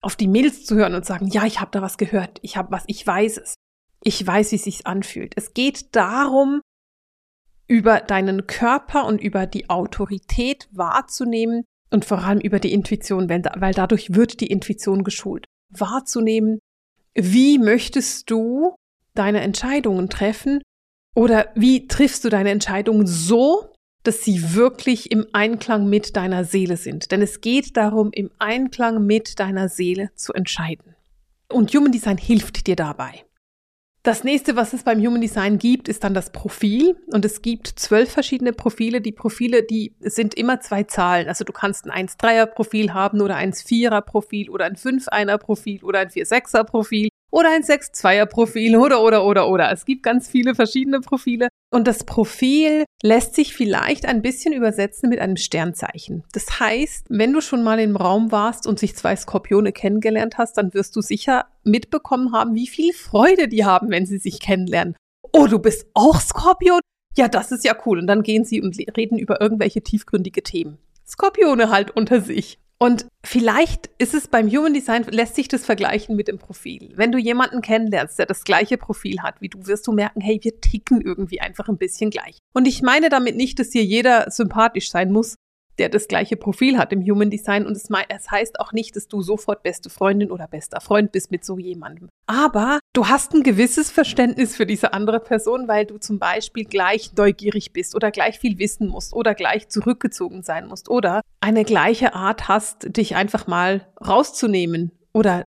Auf 0.00 0.16
die 0.16 0.28
Mails 0.28 0.64
zu 0.64 0.76
hören 0.76 0.94
und 0.94 1.04
sagen, 1.04 1.26
ja, 1.26 1.44
ich 1.44 1.60
habe 1.60 1.70
da 1.70 1.82
was 1.82 1.98
gehört, 1.98 2.38
ich 2.42 2.56
habe 2.56 2.70
was, 2.70 2.84
ich 2.86 3.06
weiß 3.06 3.38
es. 3.38 3.56
Ich 4.02 4.24
weiß, 4.26 4.52
wie 4.52 4.56
es 4.56 4.64
sich 4.64 4.86
anfühlt. 4.86 5.32
Es 5.36 5.54
geht 5.54 5.96
darum, 5.96 6.60
über 7.66 8.00
deinen 8.00 8.46
Körper 8.46 9.06
und 9.06 9.20
über 9.20 9.46
die 9.46 9.70
Autorität 9.70 10.68
wahrzunehmen 10.70 11.64
und 11.90 12.04
vor 12.04 12.18
allem 12.18 12.40
über 12.40 12.60
die 12.60 12.72
Intuition, 12.72 13.28
weil 13.28 13.72
dadurch 13.72 14.14
wird 14.14 14.40
die 14.40 14.48
Intuition 14.48 15.04
geschult. 15.04 15.46
Wahrzunehmen, 15.70 16.58
wie 17.14 17.58
möchtest 17.58 18.30
du 18.30 18.74
deine 19.14 19.40
Entscheidungen 19.40 20.10
treffen 20.10 20.60
oder 21.14 21.48
wie 21.54 21.86
triffst 21.88 22.24
du 22.24 22.28
deine 22.28 22.50
Entscheidungen 22.50 23.06
so, 23.06 23.72
dass 24.02 24.22
sie 24.22 24.54
wirklich 24.54 25.10
im 25.10 25.26
Einklang 25.32 25.88
mit 25.88 26.16
deiner 26.16 26.44
Seele 26.44 26.76
sind? 26.76 27.10
Denn 27.10 27.22
es 27.22 27.40
geht 27.40 27.76
darum, 27.76 28.10
im 28.12 28.30
Einklang 28.38 29.06
mit 29.06 29.38
deiner 29.38 29.68
Seele 29.68 30.10
zu 30.14 30.32
entscheiden. 30.32 30.94
Und 31.50 31.72
Human 31.74 31.92
Design 31.92 32.18
hilft 32.18 32.66
dir 32.66 32.76
dabei. 32.76 33.24
Das 34.02 34.22
nächste, 34.22 34.54
was 34.54 34.74
es 34.74 34.82
beim 34.82 35.00
Human 35.00 35.22
Design 35.22 35.56
gibt, 35.56 35.88
ist 35.88 36.04
dann 36.04 36.12
das 36.12 36.30
Profil. 36.30 36.96
Und 37.06 37.24
es 37.24 37.40
gibt 37.40 37.68
zwölf 37.68 38.10
verschiedene 38.10 38.52
Profile. 38.52 39.00
Die 39.00 39.12
Profile, 39.12 39.62
die 39.62 39.94
sind 40.00 40.34
immer 40.34 40.60
zwei 40.60 40.82
Zahlen. 40.82 41.26
Also 41.26 41.44
du 41.44 41.54
kannst 41.54 41.86
ein 41.86 42.08
1-3er-Profil 42.08 42.92
haben 42.92 43.22
oder 43.22 43.36
ein 43.36 43.54
4er-Profil 43.54 44.50
oder 44.50 44.66
ein 44.66 44.76
5-1er-Profil 44.76 45.82
oder 45.84 46.00
ein 46.00 46.08
4-6er-Profil 46.08 47.08
oder 47.34 47.50
ein 47.50 47.64
6-2er-Profil 47.64 48.76
oder, 48.76 49.02
oder, 49.02 49.24
oder, 49.24 49.48
oder. 49.48 49.72
Es 49.72 49.84
gibt 49.84 50.04
ganz 50.04 50.28
viele 50.28 50.54
verschiedene 50.54 51.00
Profile. 51.00 51.48
Und 51.72 51.88
das 51.88 52.04
Profil 52.04 52.84
lässt 53.02 53.34
sich 53.34 53.54
vielleicht 53.54 54.06
ein 54.06 54.22
bisschen 54.22 54.52
übersetzen 54.52 55.10
mit 55.10 55.18
einem 55.18 55.36
Sternzeichen. 55.36 56.22
Das 56.32 56.60
heißt, 56.60 57.06
wenn 57.08 57.32
du 57.32 57.40
schon 57.40 57.64
mal 57.64 57.80
im 57.80 57.96
Raum 57.96 58.30
warst 58.30 58.68
und 58.68 58.78
sich 58.78 58.94
zwei 58.94 59.16
Skorpione 59.16 59.72
kennengelernt 59.72 60.38
hast, 60.38 60.56
dann 60.56 60.72
wirst 60.74 60.94
du 60.94 61.00
sicher 61.00 61.46
mitbekommen 61.64 62.32
haben, 62.32 62.54
wie 62.54 62.68
viel 62.68 62.92
Freude 62.92 63.48
die 63.48 63.64
haben, 63.64 63.90
wenn 63.90 64.06
sie 64.06 64.18
sich 64.18 64.38
kennenlernen. 64.38 64.94
Oh, 65.32 65.48
du 65.48 65.58
bist 65.58 65.88
auch 65.92 66.20
Skorpion? 66.20 66.78
Ja, 67.16 67.26
das 67.26 67.50
ist 67.50 67.64
ja 67.64 67.76
cool. 67.84 67.98
Und 67.98 68.06
dann 68.06 68.22
gehen 68.22 68.44
sie 68.44 68.62
und 68.62 68.78
reden 68.96 69.18
über 69.18 69.40
irgendwelche 69.40 69.82
tiefgründige 69.82 70.44
Themen. 70.44 70.78
Skorpione 71.04 71.68
halt 71.70 71.90
unter 71.96 72.20
sich. 72.20 72.60
Und 72.84 73.06
vielleicht 73.24 73.88
ist 73.96 74.12
es 74.12 74.28
beim 74.28 74.46
Human 74.46 74.74
Design, 74.74 75.04
lässt 75.04 75.36
sich 75.36 75.48
das 75.48 75.64
vergleichen 75.64 76.16
mit 76.16 76.28
dem 76.28 76.36
Profil. 76.36 76.92
Wenn 76.96 77.12
du 77.12 77.18
jemanden 77.18 77.62
kennenlernst, 77.62 78.18
der 78.18 78.26
das 78.26 78.44
gleiche 78.44 78.76
Profil 78.76 79.22
hat 79.22 79.40
wie 79.40 79.48
du, 79.48 79.66
wirst 79.66 79.86
du 79.86 79.92
merken, 79.92 80.20
hey, 80.20 80.38
wir 80.42 80.60
ticken 80.60 81.00
irgendwie 81.00 81.40
einfach 81.40 81.70
ein 81.70 81.78
bisschen 81.78 82.10
gleich. 82.10 82.36
Und 82.52 82.68
ich 82.68 82.82
meine 82.82 83.08
damit 83.08 83.36
nicht, 83.36 83.58
dass 83.58 83.70
dir 83.70 83.82
jeder 83.82 84.30
sympathisch 84.30 84.90
sein 84.90 85.10
muss. 85.12 85.36
Der 85.78 85.88
das 85.88 86.08
gleiche 86.08 86.36
Profil 86.36 86.78
hat 86.78 86.92
im 86.92 87.02
Human 87.02 87.30
Design. 87.30 87.66
Und 87.66 87.76
es, 87.76 87.88
es 88.08 88.30
heißt 88.30 88.60
auch 88.60 88.72
nicht, 88.72 88.96
dass 88.96 89.08
du 89.08 89.22
sofort 89.22 89.62
beste 89.62 89.90
Freundin 89.90 90.30
oder 90.30 90.46
bester 90.46 90.80
Freund 90.80 91.12
bist 91.12 91.30
mit 91.30 91.44
so 91.44 91.58
jemandem. 91.58 92.08
Aber 92.26 92.78
du 92.92 93.08
hast 93.08 93.34
ein 93.34 93.42
gewisses 93.42 93.90
Verständnis 93.90 94.56
für 94.56 94.66
diese 94.66 94.92
andere 94.92 95.20
Person, 95.20 95.68
weil 95.68 95.86
du 95.86 95.98
zum 95.98 96.18
Beispiel 96.18 96.64
gleich 96.64 97.12
neugierig 97.16 97.72
bist 97.72 97.94
oder 97.94 98.10
gleich 98.10 98.38
viel 98.38 98.58
wissen 98.58 98.88
musst 98.88 99.12
oder 99.12 99.34
gleich 99.34 99.68
zurückgezogen 99.68 100.42
sein 100.42 100.66
musst 100.66 100.88
oder 100.88 101.20
eine 101.40 101.64
gleiche 101.64 102.14
Art 102.14 102.48
hast, 102.48 102.96
dich 102.96 103.16
einfach 103.16 103.46
mal 103.46 103.86
rauszunehmen 104.06 104.92
oder 105.12 105.44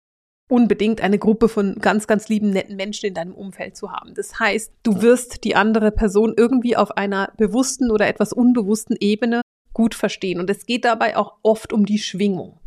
unbedingt 0.50 1.00
eine 1.00 1.18
Gruppe 1.18 1.48
von 1.48 1.76
ganz, 1.76 2.06
ganz 2.06 2.28
lieben, 2.28 2.50
netten 2.50 2.76
Menschen 2.76 3.06
in 3.06 3.14
deinem 3.14 3.34
Umfeld 3.34 3.76
zu 3.76 3.92
haben. 3.92 4.14
Das 4.14 4.38
heißt, 4.38 4.72
du 4.82 5.00
wirst 5.00 5.44
die 5.44 5.54
andere 5.54 5.92
Person 5.92 6.34
irgendwie 6.36 6.76
auf 6.76 6.96
einer 6.96 7.32
bewussten 7.36 7.90
oder 7.90 8.08
etwas 8.08 8.32
unbewussten 8.32 8.96
Ebene 8.98 9.40
gut 9.72 9.94
verstehen. 9.94 10.40
Und 10.40 10.50
es 10.50 10.66
geht 10.66 10.84
dabei 10.84 11.16
auch 11.16 11.38
oft 11.42 11.72
um 11.72 11.86
die 11.86 11.98
Schwingung. 11.98 12.60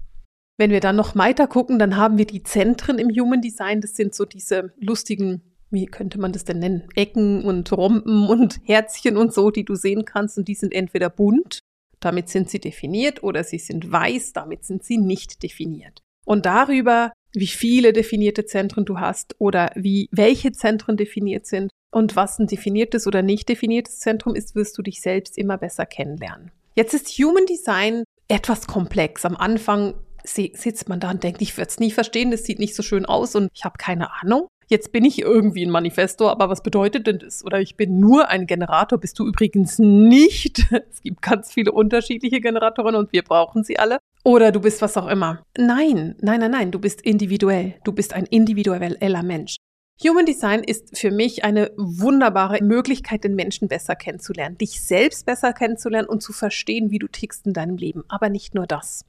Wenn 0.58 0.72
wir 0.72 0.80
dann 0.80 0.96
noch 0.96 1.16
weiter 1.16 1.48
gucken, 1.48 1.80
dann 1.80 1.98
haben 1.98 2.18
wir 2.18 2.26
die 2.26 2.44
Zentren 2.44 3.00
im 3.00 3.10
Human 3.10 3.42
Design. 3.42 3.82
Das 3.82 3.96
sind 3.96 4.14
so 4.14 4.26
diese 4.26 4.74
lustigen, 4.78 5.42
wie 5.72 5.88
könnte 5.88 6.20
man 6.20 6.32
das 6.32 6.46
denn 6.46 6.60
nennen? 6.60 6.88
Ecken 6.96 7.44
und 7.44 7.72
Rompen 7.72 8.28
und 8.28 8.60
Herzchen 8.64 9.18
und 9.18 9.34
so, 9.34 9.50
die 9.50 9.66
du 9.66 9.76
sehen 9.76 10.06
kannst. 10.06 10.38
Und 10.38 10.48
die 10.48 10.56
sind 10.56 10.74
entweder 10.74 11.10
bunt, 11.10 11.60
damit 12.00 12.30
sind 12.30 12.50
sie 12.50 12.60
definiert, 12.60 13.24
oder 13.24 13.44
sie 13.44 13.58
sind 13.58 13.92
weiß, 13.92 14.34
damit 14.34 14.66
sind 14.66 14.84
sie 14.84 14.98
nicht 14.98 15.42
definiert. 15.42 16.02
Und 16.26 16.46
darüber, 16.46 17.12
wie 17.34 17.48
viele 17.48 17.92
definierte 17.94 18.46
Zentren 18.46 18.86
du 18.86 19.00
hast 19.00 19.36
oder 19.40 19.72
wie 19.76 20.08
welche 20.12 20.52
Zentren 20.52 20.98
definiert 20.98 21.48
sind 21.48 21.72
und 21.92 22.16
was 22.16 22.40
ein 22.40 22.48
definiertes 22.48 23.08
oder 23.08 23.22
nicht 23.22 23.50
definiertes 23.50 24.00
Zentrum 24.00 24.36
ist, 24.36 24.56
wirst 24.56 24.78
du 24.78 24.82
dich 24.82 25.02
selbst 25.02 25.38
immer 25.38 25.58
besser 25.58 25.86
kennenlernen. 25.86 26.52
Jetzt 26.76 26.94
ist 26.94 27.10
Human 27.20 27.46
Design 27.46 28.04
etwas 28.28 28.66
komplex. 28.68 29.26
Am 29.26 29.36
Anfang 29.36 29.94
sitzt 30.24 30.90
man 30.90 31.00
da 31.00 31.12
und 31.12 31.24
denkt, 31.24 31.42
ich 31.42 31.56
werde 31.58 31.70
es 31.70 31.80
nie 31.80 31.92
verstehen, 31.92 32.32
das 32.32 32.46
sieht 32.46 32.60
nicht 32.60 32.76
so 32.76 32.82
schön 32.82 33.06
aus 33.06 33.36
und 33.36 33.50
ich 33.54 33.64
habe 33.66 33.76
keine 33.78 34.10
Ahnung. 34.22 34.48
Jetzt 34.70 34.92
bin 34.92 35.04
ich 35.04 35.20
irgendwie 35.20 35.66
ein 35.66 35.70
Manifestor, 35.70 36.32
aber 36.32 36.50
was 36.50 36.64
bedeutet 36.64 37.06
denn 37.06 37.20
das? 37.20 37.46
Oder 37.46 37.60
ich 37.60 37.76
bin 37.76 38.00
nur 38.00 38.30
ein 38.30 38.48
Generator, 38.48 38.98
bist 38.98 39.20
du 39.20 39.28
übrigens 39.28 39.78
nicht. 39.78 40.66
Es 40.90 41.02
gibt 41.02 41.22
ganz 41.22 41.52
viele 41.52 41.74
unterschiedliche 41.74 42.40
Generatoren 42.40 42.96
und 42.96 43.12
wir 43.12 43.24
brauchen 43.24 43.64
sie 43.64 43.78
alle. 43.78 44.00
Oder 44.24 44.54
du 44.54 44.62
bist 44.62 44.82
was 44.82 44.96
auch 44.96 45.08
immer. 45.08 45.44
Nein, 45.58 46.16
nein, 46.22 46.40
nein, 46.40 46.52
nein, 46.52 46.72
du 46.72 46.80
bist 46.80 47.02
individuell. 47.02 47.76
Du 47.84 47.92
bist 47.92 48.14
ein 48.14 48.26
individueller 48.26 49.24
Mensch. 49.24 49.58
Human 50.02 50.26
Design 50.26 50.64
ist 50.64 50.98
für 50.98 51.12
mich 51.12 51.44
eine 51.44 51.72
wunderbare 51.78 52.64
Möglichkeit, 52.64 53.24
den 53.24 53.36
Menschen 53.36 53.68
besser 53.68 53.96
kennenzulernen, 53.96 54.58
dich 54.58 54.82
selbst 54.82 55.26
besser 55.26 55.54
kennenzulernen 55.54 56.10
und 56.10 56.22
zu 56.22 56.34
verstehen, 56.34 56.92
wie 56.92 57.00
du 57.00 57.08
tickst 57.08 57.46
in 57.46 57.54
deinem 57.54 57.78
Leben. 57.78 58.04
Aber 58.10 58.30
nicht 58.30 58.56
nur 58.56 58.68
das. 58.68 59.06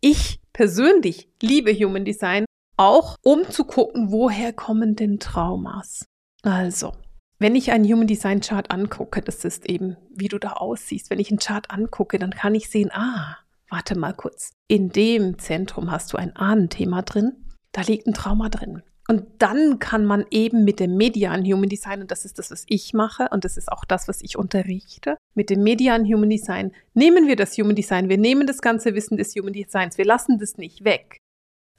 Ich 0.00 0.40
persönlich 0.52 1.28
liebe 1.40 1.72
Human 1.72 2.04
Design 2.04 2.44
auch, 2.76 3.16
um 3.22 3.48
zu 3.50 3.64
gucken, 3.64 4.10
woher 4.10 4.52
kommen 4.52 4.96
denn 4.96 5.20
Traumas. 5.20 6.06
Also, 6.42 6.92
wenn 7.38 7.54
ich 7.54 7.70
einen 7.70 7.84
Human 7.84 8.06
Design 8.06 8.40
Chart 8.40 8.70
angucke, 8.70 9.20
das 9.20 9.44
ist 9.44 9.66
eben, 9.66 9.96
wie 10.10 10.28
du 10.28 10.38
da 10.38 10.54
aussiehst. 10.54 11.10
Wenn 11.10 11.20
ich 11.20 11.30
einen 11.30 11.38
Chart 11.38 11.70
angucke, 11.70 12.18
dann 12.18 12.30
kann 12.30 12.54
ich 12.54 12.68
sehen, 12.68 12.90
ah, 12.92 13.36
warte 13.68 13.96
mal 13.96 14.14
kurz. 14.14 14.52
In 14.66 14.90
dem 14.90 15.38
Zentrum 15.38 15.90
hast 15.90 16.12
du 16.12 16.16
ein 16.16 16.34
Ahnenthema 16.34 17.02
drin. 17.02 17.44
Da 17.72 17.82
liegt 17.82 18.06
ein 18.06 18.14
Trauma 18.14 18.48
drin. 18.48 18.82
Und 19.08 19.24
dann 19.38 19.78
kann 19.78 20.06
man 20.06 20.24
eben 20.30 20.64
mit 20.64 20.80
dem 20.80 20.96
medialen 20.96 21.44
Human 21.44 21.68
Design, 21.68 22.00
und 22.00 22.10
das 22.10 22.24
ist 22.24 22.38
das, 22.38 22.50
was 22.50 22.64
ich 22.68 22.94
mache, 22.94 23.28
und 23.30 23.44
das 23.44 23.58
ist 23.58 23.70
auch 23.70 23.84
das, 23.84 24.08
was 24.08 24.22
ich 24.22 24.38
unterrichte, 24.38 25.16
mit 25.34 25.50
dem 25.50 25.62
medialen 25.62 26.06
Human 26.06 26.30
Design 26.30 26.72
nehmen 26.94 27.28
wir 27.28 27.36
das 27.36 27.56
Human 27.58 27.76
Design, 27.76 28.08
wir 28.08 28.16
nehmen 28.16 28.46
das 28.46 28.62
ganze 28.62 28.94
Wissen 28.94 29.18
des 29.18 29.34
Human 29.34 29.52
Designs, 29.52 29.98
wir 29.98 30.06
lassen 30.06 30.38
das 30.38 30.56
nicht 30.56 30.84
weg. 30.84 31.18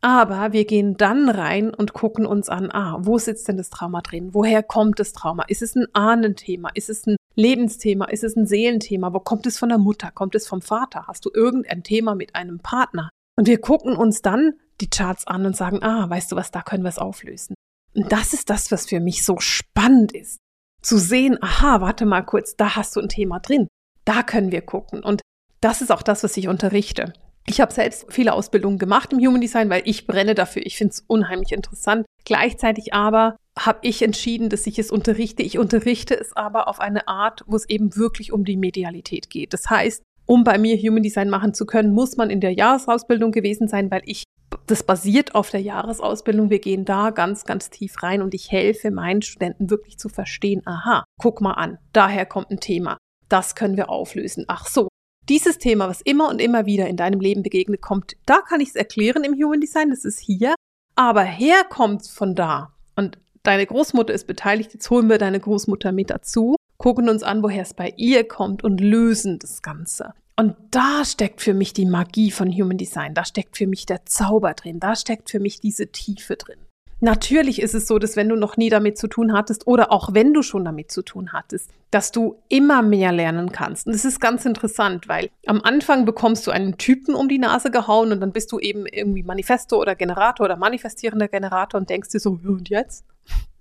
Aber 0.02 0.54
wir 0.54 0.66
gehen 0.66 0.98
dann 0.98 1.30
rein 1.30 1.74
und 1.74 1.94
gucken 1.94 2.28
uns 2.28 2.48
an, 2.48 2.70
ah, 2.72 3.00
wo 3.02 3.18
sitzt 3.18 3.48
denn 3.48 3.58
das 3.58 3.72
Trauma 3.72 4.02
drin? 4.02 4.36
Woher 4.36 4.62
kommt 4.62 5.00
das 5.00 5.14
Trauma? 5.14 5.44
Ist 5.48 5.64
es 5.64 5.76
ein 5.76 5.88
Ahnenthema? 5.94 6.70
Ist 6.76 6.92
es 6.92 7.08
ein 7.08 7.16
Lebensthema? 7.34 8.06
Ist 8.06 8.24
es 8.24 8.36
ein 8.36 8.46
Seelenthema? 8.46 9.14
Wo 9.14 9.20
kommt 9.20 9.48
es 9.48 9.58
von 9.58 9.70
der 9.70 9.80
Mutter? 9.80 10.12
Kommt 10.12 10.36
es 10.36 10.48
vom 10.48 10.62
Vater? 10.62 11.08
Hast 11.08 11.26
du 11.26 11.32
irgendein 11.34 11.82
Thema 11.82 12.14
mit 12.14 12.36
einem 12.36 12.60
Partner? 12.60 13.10
Und 13.36 13.48
wir 13.48 13.60
gucken 13.60 13.96
uns 13.96 14.22
dann 14.22 14.54
die 14.82 14.90
Charts 14.90 15.28
an 15.28 15.46
und 15.46 15.56
sagen, 15.56 15.84
ah, 15.84 16.10
weißt 16.10 16.32
du 16.32 16.36
was, 16.36 16.52
da 16.52 16.62
können 16.62 16.84
wir 16.84 16.90
es 16.90 17.00
auflösen. 17.00 17.56
Und 17.94 18.12
das 18.12 18.34
ist 18.34 18.50
das, 18.50 18.72
was 18.72 18.88
für 18.88 19.00
mich 19.00 19.24
so 19.24 19.40
spannend 19.40 20.12
ist. 20.12 20.38
Zu 20.82 20.98
sehen, 20.98 21.38
aha, 21.42 21.82
warte 21.82 22.06
mal 22.06 22.22
kurz, 22.22 22.56
da 22.56 22.76
hast 22.76 22.96
du 22.96 23.00
ein 23.00 23.10
Thema 23.10 23.40
drin. 23.40 23.68
Da 24.04 24.22
können 24.22 24.52
wir 24.52 24.62
gucken. 24.62 25.04
Und 25.04 25.22
das 25.62 25.82
ist 25.82 25.92
auch 25.92 26.04
das, 26.04 26.24
was 26.24 26.38
ich 26.38 26.48
unterrichte. 26.48 27.14
Ich 27.48 27.62
habe 27.62 27.74
selbst 27.74 28.08
viele 28.10 28.34
Ausbildungen 28.34 28.80
gemacht 28.80 29.14
im 29.14 29.20
Human 29.20 29.42
Design, 29.42 29.70
weil 29.70 29.84
ich 29.86 30.08
brenne 30.08 30.36
dafür. 30.36 30.66
Ich 30.66 30.78
finde 30.78 30.92
es 30.94 31.04
unheimlich 31.08 31.52
interessant. 31.52 32.06
Gleichzeitig 32.24 32.94
aber 32.94 33.38
habe 33.58 33.80
ich 33.84 34.02
entschieden, 34.02 34.50
dass 34.50 34.68
ich 34.68 34.80
es 34.80 34.92
unterrichte. 34.92 35.44
Ich 35.44 35.58
unterrichte 35.58 36.20
es 36.20 36.36
aber 36.36 36.68
auf 36.68 36.80
eine 36.80 37.08
Art, 37.08 37.44
wo 37.48 37.56
es 37.56 37.70
eben 37.70 37.96
wirklich 37.96 38.32
um 38.32 38.46
die 38.46 38.58
Medialität 38.58 39.30
geht. 39.30 39.54
Das 39.54 39.70
heißt, 39.70 40.04
um 40.26 40.44
bei 40.44 40.58
mir 40.58 40.76
Human 40.78 41.04
Design 41.04 41.30
machen 41.30 41.54
zu 41.54 41.66
können, 41.66 41.94
muss 41.94 42.18
man 42.18 42.32
in 42.32 42.42
der 42.42 42.52
Jahresausbildung 42.52 43.32
gewesen 43.32 43.68
sein, 43.68 43.92
weil 43.92 44.02
ich 44.06 44.24
das 44.68 44.84
basiert 44.84 45.36
auf 45.36 45.50
der 45.50 45.62
Jahresausbildung. 45.62 46.50
Wir 46.50 46.60
gehen 46.60 46.86
da 46.86 47.12
ganz, 47.12 47.46
ganz 47.46 47.70
tief 47.70 48.02
rein 48.04 48.22
und 48.22 48.34
ich 48.34 48.52
helfe 48.52 48.92
meinen 48.92 49.22
Studenten 49.22 49.70
wirklich 49.70 49.98
zu 49.98 50.10
verstehen, 50.10 50.62
aha, 50.66 51.04
guck 51.20 51.42
mal 51.42 51.54
an, 51.54 51.78
daher 51.94 52.26
kommt 52.26 52.52
ein 52.52 52.60
Thema. 52.60 52.98
Das 53.30 53.56
können 53.56 53.78
wir 53.78 53.90
auflösen. 53.90 54.46
Ach 54.48 54.68
so, 54.68 54.88
dieses 55.30 55.58
Thema, 55.58 55.88
was 55.88 56.02
immer 56.02 56.30
und 56.30 56.40
immer 56.40 56.66
wieder 56.66 56.88
in 56.88 56.98
deinem 56.98 57.20
Leben 57.20 57.44
begegnet, 57.44 57.82
kommt, 57.82 58.14
da 58.26 58.42
kann 58.42 58.62
ich 58.62 58.70
es 58.70 58.76
erklären 58.76 59.24
im 59.24 59.34
Human 59.34 59.60
Design, 59.60 59.90
das 59.90 60.06
ist 60.06 60.20
hier, 60.20 60.56
aber 60.96 61.24
herkommt 61.24 62.08
von 62.08 62.36
da. 62.36 62.74
Und 62.96 63.18
deine 63.44 63.66
Großmutter 63.66 64.14
ist 64.14 64.28
beteiligt, 64.28 64.74
jetzt 64.74 64.90
holen 64.90 65.10
wir 65.10 65.18
deine 65.18 65.40
Großmutter 65.40 65.92
mit 65.92 66.10
dazu, 66.10 66.56
gucken 66.78 67.10
uns 67.10 67.24
an, 67.24 67.42
woher 67.42 67.64
es 67.64 67.74
bei 67.74 67.94
ihr 67.98 68.28
kommt 68.28 68.64
und 68.64 68.80
lösen 68.80 69.40
das 69.40 69.62
Ganze. 69.62 70.14
Und 70.38 70.56
da 70.72 71.06
steckt 71.06 71.42
für 71.42 71.54
mich 71.54 71.72
die 71.72 71.86
Magie 71.86 72.30
von 72.30 72.52
Human 72.52 72.78
Design, 72.78 73.14
da 73.14 73.24
steckt 73.24 73.58
für 73.58 73.68
mich 73.68 73.86
der 73.86 74.06
Zauber 74.06 74.54
drin, 74.54 74.82
da 74.82 74.96
steckt 74.96 75.30
für 75.30 75.40
mich 75.40 75.62
diese 75.62 75.88
Tiefe 75.88 76.36
drin. 76.36 76.60
Natürlich 77.02 77.62
ist 77.62 77.74
es 77.76 77.88
so, 77.88 78.00
dass 78.00 78.16
wenn 78.16 78.30
du 78.30 78.36
noch 78.36 78.58
nie 78.58 78.70
damit 78.70 78.98
zu 78.98 79.08
tun 79.08 79.34
hattest 79.34 79.68
oder 79.68 79.92
auch 79.92 80.14
wenn 80.14 80.34
du 80.34 80.42
schon 80.42 80.66
damit 80.66 80.92
zu 80.92 81.04
tun 81.04 81.34
hattest, 81.34 81.70
dass 81.92 82.12
du 82.12 82.42
immer 82.50 82.82
mehr 82.82 83.12
lernen 83.12 83.52
kannst. 83.52 83.86
Und 83.86 83.94
das 83.94 84.06
ist 84.06 84.20
ganz 84.20 84.46
interessant, 84.46 85.08
weil 85.08 85.30
am 85.46 85.62
Anfang 85.62 86.06
bekommst 86.06 86.48
du 86.48 86.52
einen 86.52 86.78
Typen 86.78 87.14
um 87.14 87.28
die 87.28 87.38
Nase 87.38 87.70
gehauen 87.70 88.12
und 88.12 88.22
dann 88.22 88.32
bist 88.32 88.52
du 88.52 88.60
eben 88.60 88.86
irgendwie 88.86 89.24
Manifesto 89.24 89.80
oder 89.80 89.96
Generator 89.96 90.46
oder 90.46 90.58
manifestierender 90.58 91.28
Generator 91.28 91.80
und 91.80 91.90
denkst 91.90 92.10
dir 92.10 92.20
so, 92.20 92.40
und 92.44 92.70
jetzt? 92.70 93.06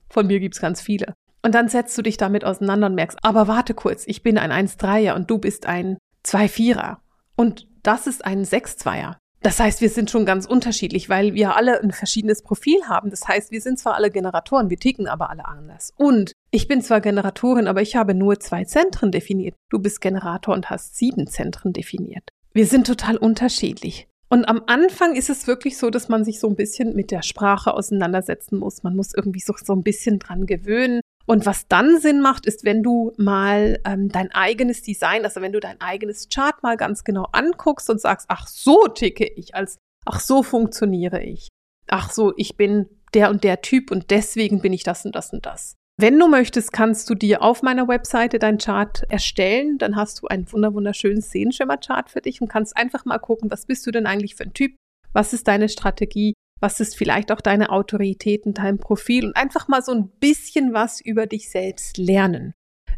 Von 0.08 0.26
mir 0.26 0.40
gibt's 0.40 0.60
ganz 0.60 0.80
viele. 0.80 1.14
Und 1.42 1.54
dann 1.54 1.68
setzt 1.68 1.98
du 1.98 2.02
dich 2.02 2.16
damit 2.16 2.44
auseinander 2.44 2.86
und 2.86 2.94
merkst, 2.94 3.18
aber 3.22 3.48
warte 3.48 3.74
kurz, 3.74 4.04
ich 4.06 4.22
bin 4.22 4.38
ein 4.38 4.50
1-3er 4.50 5.14
und 5.14 5.28
du 5.30 5.38
bist 5.38 5.66
ein 5.66 5.98
zwei 6.24 6.48
Vierer. 6.48 7.00
Und 7.36 7.68
das 7.84 8.08
ist 8.08 8.24
ein 8.24 8.44
Sechs-Zweier. 8.44 9.18
Das 9.44 9.60
heißt, 9.60 9.82
wir 9.82 9.90
sind 9.90 10.10
schon 10.10 10.24
ganz 10.24 10.46
unterschiedlich, 10.46 11.10
weil 11.10 11.34
wir 11.34 11.54
alle 11.54 11.82
ein 11.82 11.92
verschiedenes 11.92 12.42
Profil 12.42 12.78
haben. 12.88 13.10
Das 13.10 13.28
heißt, 13.28 13.50
wir 13.50 13.60
sind 13.60 13.78
zwar 13.78 13.94
alle 13.94 14.10
Generatoren, 14.10 14.70
wir 14.70 14.78
ticken 14.78 15.06
aber 15.06 15.28
alle 15.28 15.44
anders. 15.44 15.92
Und 15.98 16.32
ich 16.50 16.66
bin 16.66 16.80
zwar 16.80 17.02
Generatorin, 17.02 17.68
aber 17.68 17.82
ich 17.82 17.94
habe 17.94 18.14
nur 18.14 18.40
zwei 18.40 18.64
Zentren 18.64 19.12
definiert. 19.12 19.54
Du 19.68 19.78
bist 19.78 20.00
Generator 20.00 20.54
und 20.54 20.70
hast 20.70 20.96
sieben 20.96 21.26
Zentren 21.26 21.74
definiert. 21.74 22.30
Wir 22.54 22.66
sind 22.66 22.86
total 22.86 23.18
unterschiedlich. 23.18 24.08
Und 24.30 24.46
am 24.46 24.62
Anfang 24.66 25.14
ist 25.14 25.28
es 25.28 25.46
wirklich 25.46 25.76
so, 25.76 25.90
dass 25.90 26.08
man 26.08 26.24
sich 26.24 26.40
so 26.40 26.48
ein 26.48 26.56
bisschen 26.56 26.96
mit 26.96 27.10
der 27.10 27.22
Sprache 27.22 27.74
auseinandersetzen 27.74 28.58
muss. 28.58 28.82
Man 28.82 28.96
muss 28.96 29.12
irgendwie 29.14 29.40
so, 29.40 29.52
so 29.62 29.74
ein 29.74 29.82
bisschen 29.82 30.18
dran 30.18 30.46
gewöhnen. 30.46 31.02
Und 31.26 31.46
was 31.46 31.68
dann 31.68 31.98
Sinn 32.00 32.20
macht, 32.20 32.46
ist, 32.46 32.64
wenn 32.64 32.82
du 32.82 33.12
mal 33.16 33.80
ähm, 33.84 34.08
dein 34.08 34.30
eigenes 34.32 34.82
Design, 34.82 35.24
also 35.24 35.40
wenn 35.40 35.52
du 35.52 35.60
dein 35.60 35.80
eigenes 35.80 36.28
Chart 36.28 36.62
mal 36.62 36.76
ganz 36.76 37.04
genau 37.04 37.26
anguckst 37.32 37.88
und 37.88 38.00
sagst, 38.00 38.26
ach 38.28 38.46
so 38.46 38.88
ticke 38.88 39.26
ich, 39.26 39.54
als 39.54 39.78
ach 40.04 40.20
so 40.20 40.42
funktioniere 40.42 41.22
ich. 41.22 41.48
Ach 41.88 42.10
so, 42.10 42.34
ich 42.36 42.56
bin 42.56 42.88
der 43.14 43.30
und 43.30 43.44
der 43.44 43.62
Typ 43.62 43.90
und 43.90 44.10
deswegen 44.10 44.60
bin 44.60 44.72
ich 44.72 44.82
das 44.82 45.04
und 45.04 45.14
das 45.14 45.32
und 45.32 45.46
das. 45.46 45.76
Wenn 45.96 46.18
du 46.18 46.26
möchtest, 46.26 46.72
kannst 46.72 47.08
du 47.08 47.14
dir 47.14 47.40
auf 47.40 47.62
meiner 47.62 47.86
Webseite 47.86 48.40
dein 48.40 48.58
Chart 48.58 49.04
erstellen. 49.08 49.78
Dann 49.78 49.94
hast 49.94 50.20
du 50.20 50.26
ein 50.26 50.50
wunderschönes 50.50 51.30
Sehenschimmer-Chart 51.30 52.10
für 52.10 52.20
dich 52.20 52.40
und 52.40 52.48
kannst 52.48 52.76
einfach 52.76 53.04
mal 53.04 53.18
gucken, 53.18 53.50
was 53.50 53.66
bist 53.66 53.86
du 53.86 53.92
denn 53.92 54.06
eigentlich 54.06 54.34
für 54.34 54.42
ein 54.42 54.54
Typ? 54.54 54.74
Was 55.12 55.32
ist 55.32 55.46
deine 55.46 55.68
Strategie? 55.68 56.34
Was 56.64 56.80
ist 56.80 56.97
vielleicht 56.97 57.30
auch 57.30 57.42
deine 57.42 57.68
Autorität 57.68 58.47
in 58.47 58.54
deinem 58.54 58.78
Profil 58.78 59.26
und 59.26 59.37
einfach 59.37 59.68
mal 59.68 59.83
so 59.83 59.92
ein 59.92 60.09
bisschen 60.18 60.73
was 60.73 60.99
über 60.99 61.26
dich 61.26 61.50
selbst 61.50 61.99
lernen. 61.99 62.54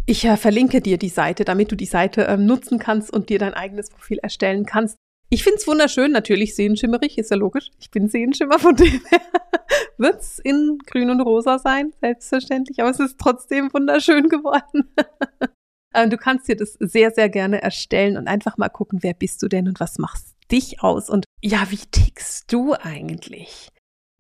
Ich 0.07 0.25
äh, 0.25 0.37
verlinke 0.37 0.81
dir 0.81 0.99
die 0.99 1.09
Seite, 1.09 1.45
damit 1.45 1.73
du 1.73 1.77
die 1.77 1.85
Seite 1.85 2.27
ähm, 2.29 2.47
nutzen 2.47 2.79
kannst 2.79 3.13
und 3.13 3.29
dir 3.29 3.41
dein 3.41 3.55
eigenes 3.55 3.91
Profil 3.91 4.19
erstellen 4.19 4.67
kannst. 4.67 4.97
Ich 5.31 5.43
finde 5.43 5.59
es 5.59 5.67
wunderschön, 5.67 6.13
natürlich 6.13 6.55
sehenschimmerig, 6.55 7.19
ist 7.19 7.33
ja 7.33 7.37
logisch. 7.37 7.73
Ich 7.81 7.91
bin 7.91 8.09
Sehenschimmer, 8.09 8.61
von 8.61 8.77
dem 8.77 8.87
her 8.87 9.21
wird 9.99 10.21
es 10.21 10.39
in 10.39 10.79
grün 10.87 11.11
und 11.11 11.21
rosa 11.21 11.59
sein, 11.59 11.93
selbstverständlich, 12.01 12.79
aber 12.79 12.91
es 12.91 13.01
ist 13.01 13.19
trotzdem 13.19 13.75
wunderschön 13.75 14.29
geworden. 14.29 14.95
Äh, 15.93 16.11
du 16.11 16.19
kannst 16.19 16.47
dir 16.47 16.57
das 16.57 16.75
sehr, 16.79 17.11
sehr 17.11 17.31
gerne 17.31 17.63
erstellen 17.63 18.19
und 18.19 18.29
einfach 18.29 18.59
mal 18.59 18.69
gucken, 18.69 18.99
wer 19.03 19.15
bist 19.15 19.43
du 19.43 19.49
denn 19.49 19.67
und 19.67 19.81
was 19.81 19.97
machst 19.97 20.36
dich 20.51 20.83
aus 20.83 21.11
und 21.11 21.25
ja, 21.43 21.71
wie 21.71 21.77
tickst 21.77 22.53
du 22.53 22.75
eigentlich? 22.75 23.69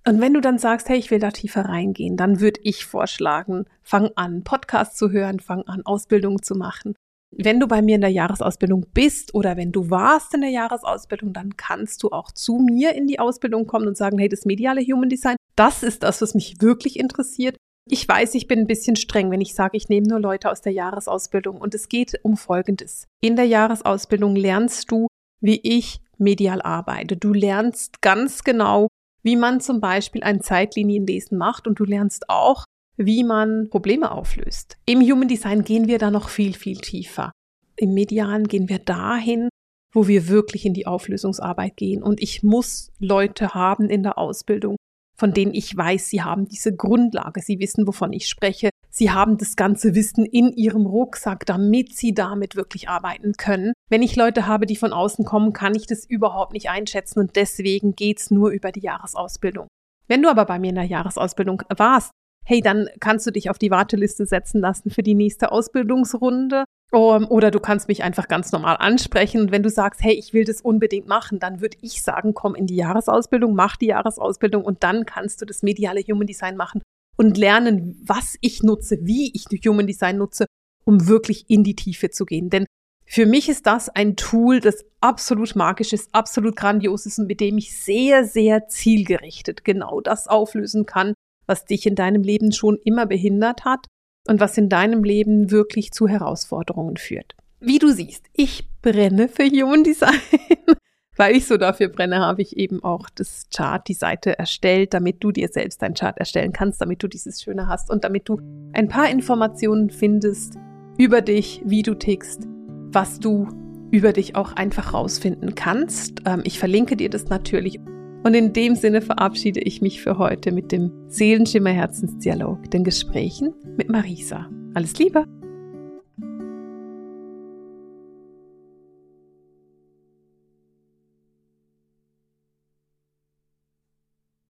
Und 0.07 0.21
wenn 0.21 0.35
du 0.35 0.41
dann 0.41 0.59
sagst, 0.59 0.89
hey, 0.89 0.99
ich 0.99 1.11
will 1.11 1.19
da 1.19 1.33
tiefer 1.33 1.65
reingehen, 1.65 2.17
dann 2.17 2.39
würde 2.39 2.61
ich 2.63 2.87
vorschlagen, 2.87 3.65
fang 3.83 4.11
an, 4.15 4.45
Podcast 4.45 4.97
zu 4.97 5.11
hören, 5.11 5.41
fang 5.41 5.63
an, 5.63 5.85
Ausbildung 5.85 6.43
zu 6.43 6.55
machen. 6.55 6.95
Wenn 7.33 7.59
du 7.59 7.67
bei 7.67 7.83
mir 7.83 7.97
in 7.97 8.03
der 8.03 8.11
Jahresausbildung 8.11 8.87
bist 8.95 9.35
oder 9.35 9.57
wenn 9.57 9.73
du 9.73 9.91
warst 9.91 10.33
in 10.33 10.43
der 10.43 10.51
Jahresausbildung, 10.51 11.33
dann 11.33 11.57
kannst 11.57 12.05
du 12.05 12.11
auch 12.11 12.31
zu 12.31 12.59
mir 12.59 12.95
in 12.95 13.09
die 13.09 13.19
Ausbildung 13.19 13.67
kommen 13.67 13.89
und 13.89 13.97
sagen, 13.97 14.19
hey, 14.19 14.29
das 14.29 14.45
mediale 14.45 14.81
Human 14.81 15.09
Design, 15.09 15.37
das 15.57 15.83
ist 15.83 16.05
das, 16.05 16.23
was 16.23 16.35
mich 16.35 16.61
wirklich 16.61 16.99
interessiert. 16.99 17.57
Ich 17.89 18.07
weiß, 18.09 18.35
ich 18.35 18.47
bin 18.47 18.61
ein 18.61 18.67
bisschen 18.67 18.97
streng, 18.97 19.31
wenn 19.33 19.41
ich 19.41 19.55
sage, 19.55 19.77
ich 19.77 19.89
nehme 19.89 20.07
nur 20.07 20.21
Leute 20.21 20.51
aus 20.51 20.61
der 20.61 20.73
Jahresausbildung. 20.73 21.61
Und 21.61 21.75
es 21.75 21.89
geht 21.89 22.19
um 22.23 22.37
Folgendes. 22.37 23.07
In 23.21 23.35
der 23.35 23.47
Jahresausbildung 23.47 24.37
lernst 24.37 24.91
du, 24.91 25.09
wie 25.41 25.61
ich 25.63 26.01
medial 26.19 26.63
arbeite. 26.63 27.17
Du 27.17 27.33
lernst 27.33 28.03
ganz 28.03 28.45
genau, 28.45 28.89
wie 29.23 29.37
man 29.37 29.61
zum 29.61 29.81
Beispiel 29.81 30.23
ein 30.23 30.41
Zeitlinienlesen 30.41 31.37
macht 31.37 31.67
und 31.67 31.79
du 31.79 31.85
lernst 31.85 32.29
auch, 32.29 32.65
wie 32.97 33.25
man 33.25 33.69
Probleme 33.71 34.11
auflöst. 34.11 34.79
Im 34.87 35.01
Human 35.01 35.29
Design 35.29 35.65
gehen 35.65 35.87
wir 35.87 35.99
da 35.99 36.11
noch 36.11 36.29
viel, 36.29 36.55
viel 36.55 36.79
tiefer. 36.79 37.33
Im 37.77 37.93
Medialen 37.93 38.49
gehen 38.49 38.69
wir 38.69 38.79
dahin, 38.79 39.49
wo 39.93 40.09
wir 40.09 40.29
wirklich 40.29 40.65
in 40.65 40.75
die 40.75 40.87
Auflösungsarbeit 40.87 41.77
gehen. 41.77 42.03
Und 42.03 42.23
ich 42.23 42.43
muss 42.43 42.93
Leute 42.99 43.55
haben 43.55 43.91
in 43.91 44.03
der 44.03 44.19
Ausbildung, 44.19 44.76
von 45.17 45.33
denen 45.33 45.55
ich 45.55 45.77
weiß, 45.77 46.09
sie 46.09 46.23
haben 46.23 46.47
diese 46.47 46.75
Grundlage, 46.75 47.41
sie 47.41 47.59
wissen, 47.59 47.87
wovon 47.87 48.13
ich 48.13 48.29
spreche, 48.29 48.71
sie 48.91 49.11
haben 49.11 49.39
das 49.39 49.57
ganze 49.57 49.95
Wissen 49.95 50.25
in 50.25 50.53
ihrem 50.53 50.87
Rucksack, 50.87 51.47
damit 51.47 51.95
sie 51.95 52.15
damit 52.15 52.57
wirklich 52.57 52.89
arbeiten 52.89 53.33
können. 53.33 53.73
Wenn 53.89 54.03
ich 54.03 54.17
Leute 54.17 54.47
habe, 54.47 54.67
die 54.67 54.77
von 54.77 54.93
außen 54.93 55.25
kommen, 55.25 55.53
kann 55.53 55.75
ich 55.75 55.87
das 55.87 56.05
überhaupt 56.05 56.53
nicht 56.53 56.69
einschätzen 56.69 57.21
und 57.21 57.37
deswegen 57.37 57.97
geht's 57.97 58.31
nur 58.31 58.51
über 58.51 58.73
die 58.73 58.81
Jahresausbildung. 58.81 59.67
Wenn 60.09 60.23
du 60.23 60.31
aber 60.31 60.45
bei 60.45 60.59
mir 60.59 60.69
in 60.69 60.77
der 60.77 60.85
Jahresausbildung 60.85 61.63
warst, 61.77 62.11
hey, 62.47 62.61
dann 62.61 62.89
kannst 63.01 63.27
du 63.27 63.33
dich 63.33 63.51
auf 63.51 63.59
die 63.59 63.73
Warteliste 63.73 64.25
setzen 64.25 64.61
lassen 64.61 64.91
für 64.91 65.03
die 65.03 65.15
nächste 65.15 65.51
Ausbildungsrunde. 65.51 66.65
Um, 66.93 67.27
oder 67.29 67.51
du 67.51 67.59
kannst 67.59 67.89
mich 67.89 68.05
einfach 68.05 68.29
ganz 68.29 68.53
normal 68.53 68.77
ansprechen. 68.79 69.41
Und 69.41 69.51
wenn 69.51 69.65
du 69.65 69.69
sagst, 69.69 70.03
hey, 70.05 70.15
ich 70.15 70.33
will 70.33 70.45
das 70.45 70.61
unbedingt 70.61 71.09
machen, 71.09 71.41
dann 71.41 71.61
würde 71.61 71.77
ich 71.81 72.03
sagen, 72.03 72.33
komm 72.33 72.55
in 72.55 72.67
die 72.67 72.77
Jahresausbildung, 72.77 73.55
mach 73.55 73.77
die 73.77 73.87
Jahresausbildung 73.87 74.65
und 74.65 74.85
dann 74.85 75.05
kannst 75.05 75.43
du 75.43 75.47
das 75.47 75.65
mediale 75.65 76.01
Human 76.03 76.29
Design 76.29 76.57
machen 76.57 76.81
und 77.17 77.37
lernen, 77.37 78.01
was 78.07 78.37
ich 78.41 78.63
nutze, 78.63 78.99
wie 79.03 79.33
ich 79.35 79.47
Human 79.67 79.89
Design 79.89 80.19
nutze, 80.19 80.47
um 80.85 81.09
wirklich 81.09 81.51
in 81.51 81.65
die 81.65 81.75
Tiefe 81.75 82.11
zu 82.11 82.25
gehen. 82.25 82.51
Denn 82.51 82.67
für 83.05 83.27
mich 83.27 83.49
ist 83.49 83.67
das 83.67 83.89
ein 83.89 84.15
Tool, 84.15 84.61
das 84.61 84.85
absolut 85.01 85.57
magisch 85.57 85.93
ist, 85.93 86.15
absolut 86.15 86.55
grandios 86.55 87.07
ist 87.07 87.19
und 87.19 87.27
mit 87.27 87.41
dem 87.41 87.59
ich 87.59 87.77
sehr, 87.77 88.25
sehr 88.25 88.69
zielgerichtet 88.69 89.65
genau 89.65 90.01
das 90.01 90.29
auflösen 90.29 90.87
kann, 90.87 91.15
was 91.47 91.65
dich 91.65 91.87
in 91.87 91.95
deinem 91.95 92.23
Leben 92.23 92.53
schon 92.53 92.79
immer 92.85 93.07
behindert 93.07 93.65
hat 93.65 93.87
und 94.29 94.41
was 94.41 94.59
in 94.59 94.69
deinem 94.69 95.05
Leben 95.05 95.51
wirklich 95.51 95.93
zu 95.93 96.09
Herausforderungen 96.09 96.97
führt. 96.97 97.35
Wie 97.61 97.79
du 97.79 97.89
siehst, 97.89 98.27
ich 98.35 98.69
brenne 98.83 99.29
für 99.29 99.45
Human 99.45 99.85
Design. 99.85 100.21
Weil 101.17 101.35
ich 101.35 101.47
so 101.47 101.57
dafür 101.57 101.89
brenne, 101.89 102.19
habe 102.19 102.43
ich 102.43 102.59
eben 102.59 102.85
auch 102.85 103.09
das 103.09 103.47
Chart, 103.55 103.87
die 103.89 103.95
Seite 103.95 104.39
erstellt, 104.39 104.93
damit 104.93 105.25
du 105.25 105.33
dir 105.33 105.49
selbst 105.49 105.81
dein 105.81 105.95
Chart 105.95 106.17
erstellen 106.19 106.53
kannst, 106.53 106.83
damit 106.83 107.03
du 107.03 107.09
dieses 107.09 107.43
Schöne 107.43 107.69
hast 107.69 107.91
und 107.91 108.05
damit 108.05 108.29
du 108.29 108.39
ein 108.75 108.89
paar 108.89 109.09
Informationen 109.09 109.89
findest 109.89 110.59
über 110.99 111.23
dich, 111.23 111.63
wie 111.65 111.83
du 111.83 111.95
tickst, 111.95 112.47
was 112.93 113.19
du 113.19 113.49
über 113.91 114.13
dich 114.13 114.37
auch 114.37 114.53
einfach 114.53 114.93
rausfinden 114.93 115.55
kannst. 115.55 116.21
Ähm, 116.27 116.43
ich 116.45 116.59
verlinke 116.59 116.97
dir 116.97 117.09
das 117.09 117.29
natürlich 117.29 117.81
und 118.27 118.35
in 118.35 118.53
dem 118.53 118.75
Sinne 118.75 119.03
verabschiede 119.03 119.61
ich 119.61 119.81
mich 119.81 120.03
für 120.03 120.19
heute 120.19 120.51
mit 120.51 120.73
dem 120.73 120.91
Seelenschimmer 121.07 121.71
Herzensdialog, 121.71 122.69
den 122.73 122.83
Gesprächen 122.83 123.55
mit 123.77 123.89
Marisa. 123.89 124.51
Alles 124.75 124.99
Liebe! 124.99 125.27